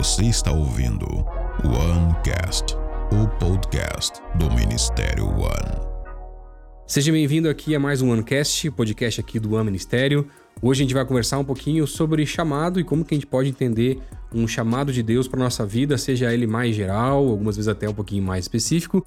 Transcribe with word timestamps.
Você 0.00 0.24
está 0.24 0.50
ouvindo 0.50 1.04
OneCast, 1.62 2.74
o 3.12 3.28
podcast 3.38 4.18
do 4.38 4.50
Ministério 4.50 5.26
One. 5.28 5.78
Seja 6.86 7.12
bem-vindo 7.12 7.50
aqui 7.50 7.74
a 7.74 7.78
mais 7.78 8.00
um 8.00 8.10
OneCast, 8.10 8.70
podcast 8.70 9.20
aqui 9.20 9.38
do 9.38 9.56
One 9.56 9.66
Ministério. 9.66 10.26
Hoje 10.62 10.80
a 10.80 10.84
gente 10.84 10.94
vai 10.94 11.04
conversar 11.04 11.36
um 11.36 11.44
pouquinho 11.44 11.86
sobre 11.86 12.24
chamado 12.24 12.80
e 12.80 12.84
como 12.84 13.04
que 13.04 13.12
a 13.12 13.18
gente 13.18 13.26
pode 13.26 13.50
entender 13.50 14.00
um 14.34 14.48
chamado 14.48 14.90
de 14.90 15.02
Deus 15.02 15.28
para 15.28 15.38
nossa 15.38 15.66
vida, 15.66 15.98
seja 15.98 16.32
ele 16.32 16.46
mais 16.46 16.74
geral, 16.74 17.28
algumas 17.28 17.56
vezes 17.56 17.68
até 17.68 17.86
um 17.86 17.92
pouquinho 17.92 18.22
mais 18.22 18.44
específico, 18.44 19.06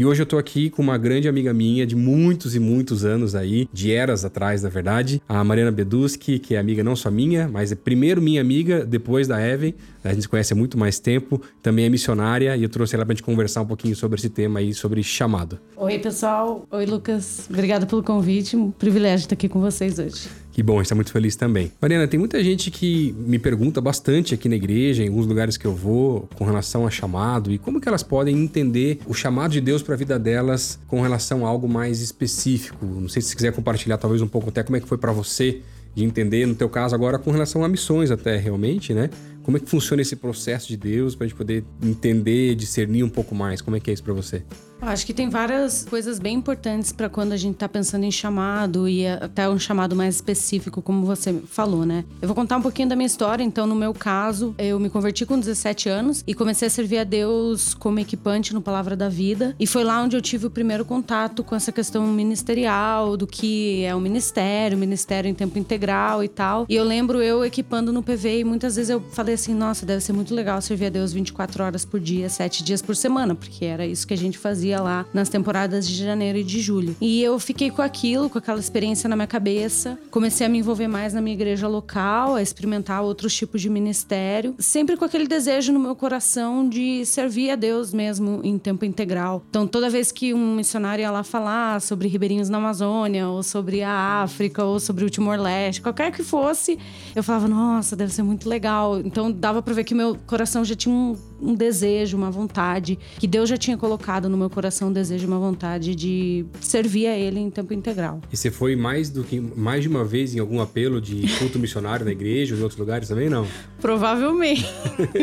E 0.00 0.04
hoje 0.06 0.22
eu 0.22 0.26
tô 0.26 0.38
aqui 0.38 0.70
com 0.70 0.80
uma 0.80 0.96
grande 0.96 1.28
amiga 1.28 1.52
minha 1.52 1.86
de 1.86 1.94
muitos 1.94 2.54
e 2.54 2.58
muitos 2.58 3.04
anos 3.04 3.34
aí, 3.34 3.68
de 3.70 3.92
eras 3.92 4.24
atrás, 4.24 4.62
na 4.62 4.70
verdade, 4.70 5.20
a 5.28 5.44
Mariana 5.44 5.70
Beduski, 5.70 6.38
que 6.38 6.54
é 6.54 6.58
amiga 6.58 6.82
não 6.82 6.96
só 6.96 7.10
minha, 7.10 7.46
mas 7.46 7.70
é 7.70 7.74
primeiro 7.74 8.22
minha 8.22 8.40
amiga, 8.40 8.82
depois 8.82 9.28
da 9.28 9.38
Evan. 9.46 9.74
A 10.02 10.08
gente 10.08 10.22
se 10.22 10.28
conhece 10.30 10.54
há 10.54 10.56
muito 10.56 10.78
mais 10.78 10.98
tempo, 10.98 11.38
também 11.60 11.84
é 11.84 11.90
missionária 11.90 12.56
e 12.56 12.62
eu 12.62 12.68
trouxe 12.70 12.94
ela 12.94 13.04
pra 13.04 13.14
gente 13.14 13.22
conversar 13.22 13.60
um 13.60 13.66
pouquinho 13.66 13.94
sobre 13.94 14.18
esse 14.18 14.30
tema 14.30 14.60
aí, 14.60 14.72
sobre 14.72 15.02
chamado. 15.02 15.58
Oi, 15.76 15.98
pessoal. 15.98 16.66
Oi, 16.70 16.86
Lucas. 16.86 17.46
Obrigada 17.50 17.84
pelo 17.84 18.02
convite. 18.02 18.56
Um 18.56 18.70
privilégio 18.70 19.24
estar 19.24 19.34
aqui 19.34 19.50
com 19.50 19.60
vocês 19.60 19.98
hoje. 19.98 20.30
Que 20.52 20.62
bom, 20.62 20.74
a 20.74 20.82
gente 20.82 20.88
tá 20.88 20.94
muito 20.94 21.12
feliz 21.12 21.36
também. 21.36 21.72
Mariana, 21.80 22.08
tem 22.08 22.18
muita 22.18 22.42
gente 22.42 22.70
que 22.70 23.14
me 23.18 23.38
pergunta 23.38 23.80
bastante 23.80 24.34
aqui 24.34 24.48
na 24.48 24.56
igreja, 24.56 25.02
em 25.02 25.08
alguns 25.08 25.26
lugares 25.26 25.56
que 25.56 25.66
eu 25.66 25.74
vou, 25.74 26.28
com 26.34 26.44
relação 26.44 26.86
a 26.86 26.90
chamado 26.90 27.52
e 27.52 27.58
como 27.58 27.80
que 27.80 27.88
elas 27.88 28.02
podem 28.02 28.36
entender 28.36 28.98
o 29.06 29.14
chamado 29.14 29.52
de 29.52 29.60
Deus 29.60 29.82
para 29.82 29.94
a 29.94 29.96
vida 29.96 30.18
delas 30.18 30.78
com 30.88 31.00
relação 31.00 31.46
a 31.46 31.48
algo 31.48 31.68
mais 31.68 32.00
específico. 32.00 32.84
Não 32.84 33.08
sei 33.08 33.22
se 33.22 33.28
você 33.28 33.36
quiser 33.36 33.52
compartilhar 33.52 33.96
talvez 33.96 34.20
um 34.22 34.28
pouco 34.28 34.48
até 34.48 34.62
como 34.62 34.76
é 34.76 34.80
que 34.80 34.88
foi 34.88 34.98
para 34.98 35.12
você 35.12 35.60
de 35.94 36.04
entender, 36.04 36.46
no 36.46 36.54
teu 36.54 36.68
caso 36.68 36.94
agora, 36.94 37.18
com 37.18 37.30
relação 37.30 37.64
a 37.64 37.68
missões 37.68 38.10
até 38.10 38.36
realmente, 38.36 38.94
né? 38.94 39.10
Como 39.42 39.56
é 39.56 39.60
que 39.60 39.68
funciona 39.68 40.02
esse 40.02 40.14
processo 40.14 40.68
de 40.68 40.76
Deus 40.76 41.14
para 41.14 41.24
a 41.24 41.28
gente 41.28 41.36
poder 41.36 41.64
entender, 41.82 42.54
discernir 42.54 43.02
um 43.02 43.08
pouco 43.08 43.34
mais? 43.34 43.60
Como 43.60 43.76
é 43.76 43.80
que 43.80 43.90
é 43.90 43.94
isso 43.94 44.02
para 44.02 44.12
você? 44.12 44.42
Acho 44.82 45.04
que 45.04 45.12
tem 45.12 45.28
várias 45.28 45.84
coisas 45.84 46.18
bem 46.18 46.36
importantes 46.36 46.90
para 46.90 47.08
quando 47.08 47.32
a 47.32 47.36
gente 47.36 47.54
está 47.54 47.68
pensando 47.68 48.04
em 48.04 48.10
chamado 48.10 48.88
e 48.88 49.06
até 49.06 49.48
um 49.48 49.58
chamado 49.58 49.94
mais 49.94 50.16
específico, 50.16 50.80
como 50.80 51.04
você 51.04 51.34
falou, 51.46 51.84
né? 51.84 52.04
Eu 52.20 52.26
vou 52.26 52.34
contar 52.34 52.56
um 52.56 52.62
pouquinho 52.62 52.88
da 52.88 52.96
minha 52.96 53.06
história. 53.06 53.44
Então, 53.44 53.66
no 53.66 53.74
meu 53.74 53.92
caso, 53.92 54.54
eu 54.58 54.80
me 54.80 54.88
converti 54.88 55.26
com 55.26 55.38
17 55.38 55.88
anos 55.88 56.24
e 56.26 56.34
comecei 56.34 56.66
a 56.66 56.70
servir 56.70 56.98
a 56.98 57.04
Deus 57.04 57.74
como 57.74 58.00
equipante 58.00 58.54
no 58.54 58.62
Palavra 58.62 58.96
da 58.96 59.08
Vida. 59.08 59.54
E 59.60 59.66
foi 59.66 59.84
lá 59.84 60.02
onde 60.02 60.16
eu 60.16 60.22
tive 60.22 60.46
o 60.46 60.50
primeiro 60.50 60.84
contato 60.84 61.44
com 61.44 61.54
essa 61.54 61.70
questão 61.70 62.06
ministerial, 62.06 63.16
do 63.16 63.26
que 63.26 63.84
é 63.84 63.94
o 63.94 64.00
ministério, 64.00 64.78
ministério 64.78 65.28
em 65.28 65.34
tempo 65.34 65.58
integral 65.58 66.24
e 66.24 66.28
tal. 66.28 66.64
E 66.68 66.74
eu 66.74 66.84
lembro 66.84 67.20
eu 67.22 67.44
equipando 67.44 67.92
no 67.92 68.02
PV 68.02 68.40
e 68.40 68.44
muitas 68.44 68.76
vezes 68.76 68.90
eu 68.90 69.00
falei 69.12 69.34
assim: 69.34 69.54
nossa, 69.54 69.84
deve 69.84 70.00
ser 70.00 70.12
muito 70.14 70.34
legal 70.34 70.60
servir 70.62 70.86
a 70.86 70.90
Deus 70.90 71.12
24 71.12 71.62
horas 71.62 71.84
por 71.84 72.00
dia, 72.00 72.28
7 72.28 72.64
dias 72.64 72.80
por 72.80 72.96
semana, 72.96 73.34
porque 73.34 73.64
era 73.64 73.86
isso 73.86 74.06
que 74.06 74.14
a 74.14 74.16
gente 74.16 74.38
fazia 74.38 74.69
fazia 74.70 74.80
lá 74.80 75.06
nas 75.12 75.28
temporadas 75.28 75.88
de 75.88 75.94
janeiro 75.94 76.38
e 76.38 76.44
de 76.44 76.60
julho. 76.60 76.96
E 77.00 77.22
eu 77.22 77.38
fiquei 77.38 77.70
com 77.70 77.82
aquilo, 77.82 78.30
com 78.30 78.38
aquela 78.38 78.60
experiência 78.60 79.08
na 79.08 79.16
minha 79.16 79.26
cabeça. 79.26 79.98
Comecei 80.10 80.46
a 80.46 80.50
me 80.50 80.58
envolver 80.58 80.86
mais 80.86 81.12
na 81.12 81.20
minha 81.20 81.34
igreja 81.34 81.66
local, 81.66 82.36
a 82.36 82.42
experimentar 82.42 83.02
outros 83.02 83.34
tipos 83.34 83.60
de 83.60 83.68
ministério, 83.68 84.54
sempre 84.58 84.96
com 84.96 85.04
aquele 85.04 85.26
desejo 85.26 85.72
no 85.72 85.80
meu 85.80 85.96
coração 85.96 86.68
de 86.68 87.04
servir 87.04 87.50
a 87.50 87.56
Deus 87.56 87.92
mesmo 87.92 88.40
em 88.44 88.58
tempo 88.58 88.84
integral. 88.84 89.42
Então, 89.50 89.66
toda 89.66 89.90
vez 89.90 90.12
que 90.12 90.32
um 90.32 90.56
missionário 90.56 91.02
ia 91.02 91.10
lá 91.10 91.24
falar 91.24 91.80
sobre 91.80 92.06
ribeirinhos 92.06 92.48
na 92.48 92.58
Amazônia, 92.58 93.28
ou 93.28 93.42
sobre 93.42 93.82
a 93.82 94.22
África, 94.22 94.64
ou 94.64 94.78
sobre 94.78 95.04
o 95.04 95.10
Timor-Leste, 95.10 95.82
qualquer 95.82 96.12
que 96.12 96.22
fosse, 96.22 96.78
eu 97.14 97.22
falava, 97.22 97.48
nossa, 97.48 97.96
deve 97.96 98.12
ser 98.12 98.22
muito 98.22 98.48
legal. 98.48 99.00
Então, 99.00 99.32
dava 99.32 99.62
para 99.62 99.74
ver 99.74 99.84
que 99.84 99.94
meu 99.94 100.16
coração 100.26 100.64
já 100.64 100.74
tinha 100.74 100.94
um, 100.94 101.16
um 101.40 101.54
desejo, 101.54 102.16
uma 102.16 102.30
vontade, 102.30 102.98
que 103.18 103.26
Deus 103.26 103.48
já 103.48 103.56
tinha 103.56 103.76
colocado 103.76 104.28
no 104.28 104.36
meu 104.36 104.48
coração 104.48 104.59
coração 104.60 104.92
deseja 104.92 105.26
uma 105.26 105.38
vontade 105.38 105.94
de 105.94 106.44
servir 106.60 107.06
a 107.06 107.16
ele 107.16 107.40
em 107.40 107.48
tempo 107.48 107.72
integral. 107.72 108.20
E 108.30 108.36
você 108.36 108.50
foi 108.50 108.76
mais 108.76 109.08
do 109.08 109.24
que 109.24 109.40
mais 109.40 109.82
de 109.82 109.88
uma 109.88 110.04
vez 110.04 110.34
em 110.34 110.38
algum 110.38 110.60
apelo 110.60 111.00
de 111.00 111.26
culto 111.38 111.58
missionário 111.58 112.04
na 112.04 112.12
igreja 112.12 112.54
ou 112.54 112.60
em 112.60 112.62
outros 112.62 112.78
lugares 112.78 113.08
também 113.08 113.30
não? 113.30 113.46
Provavelmente. 113.80 114.66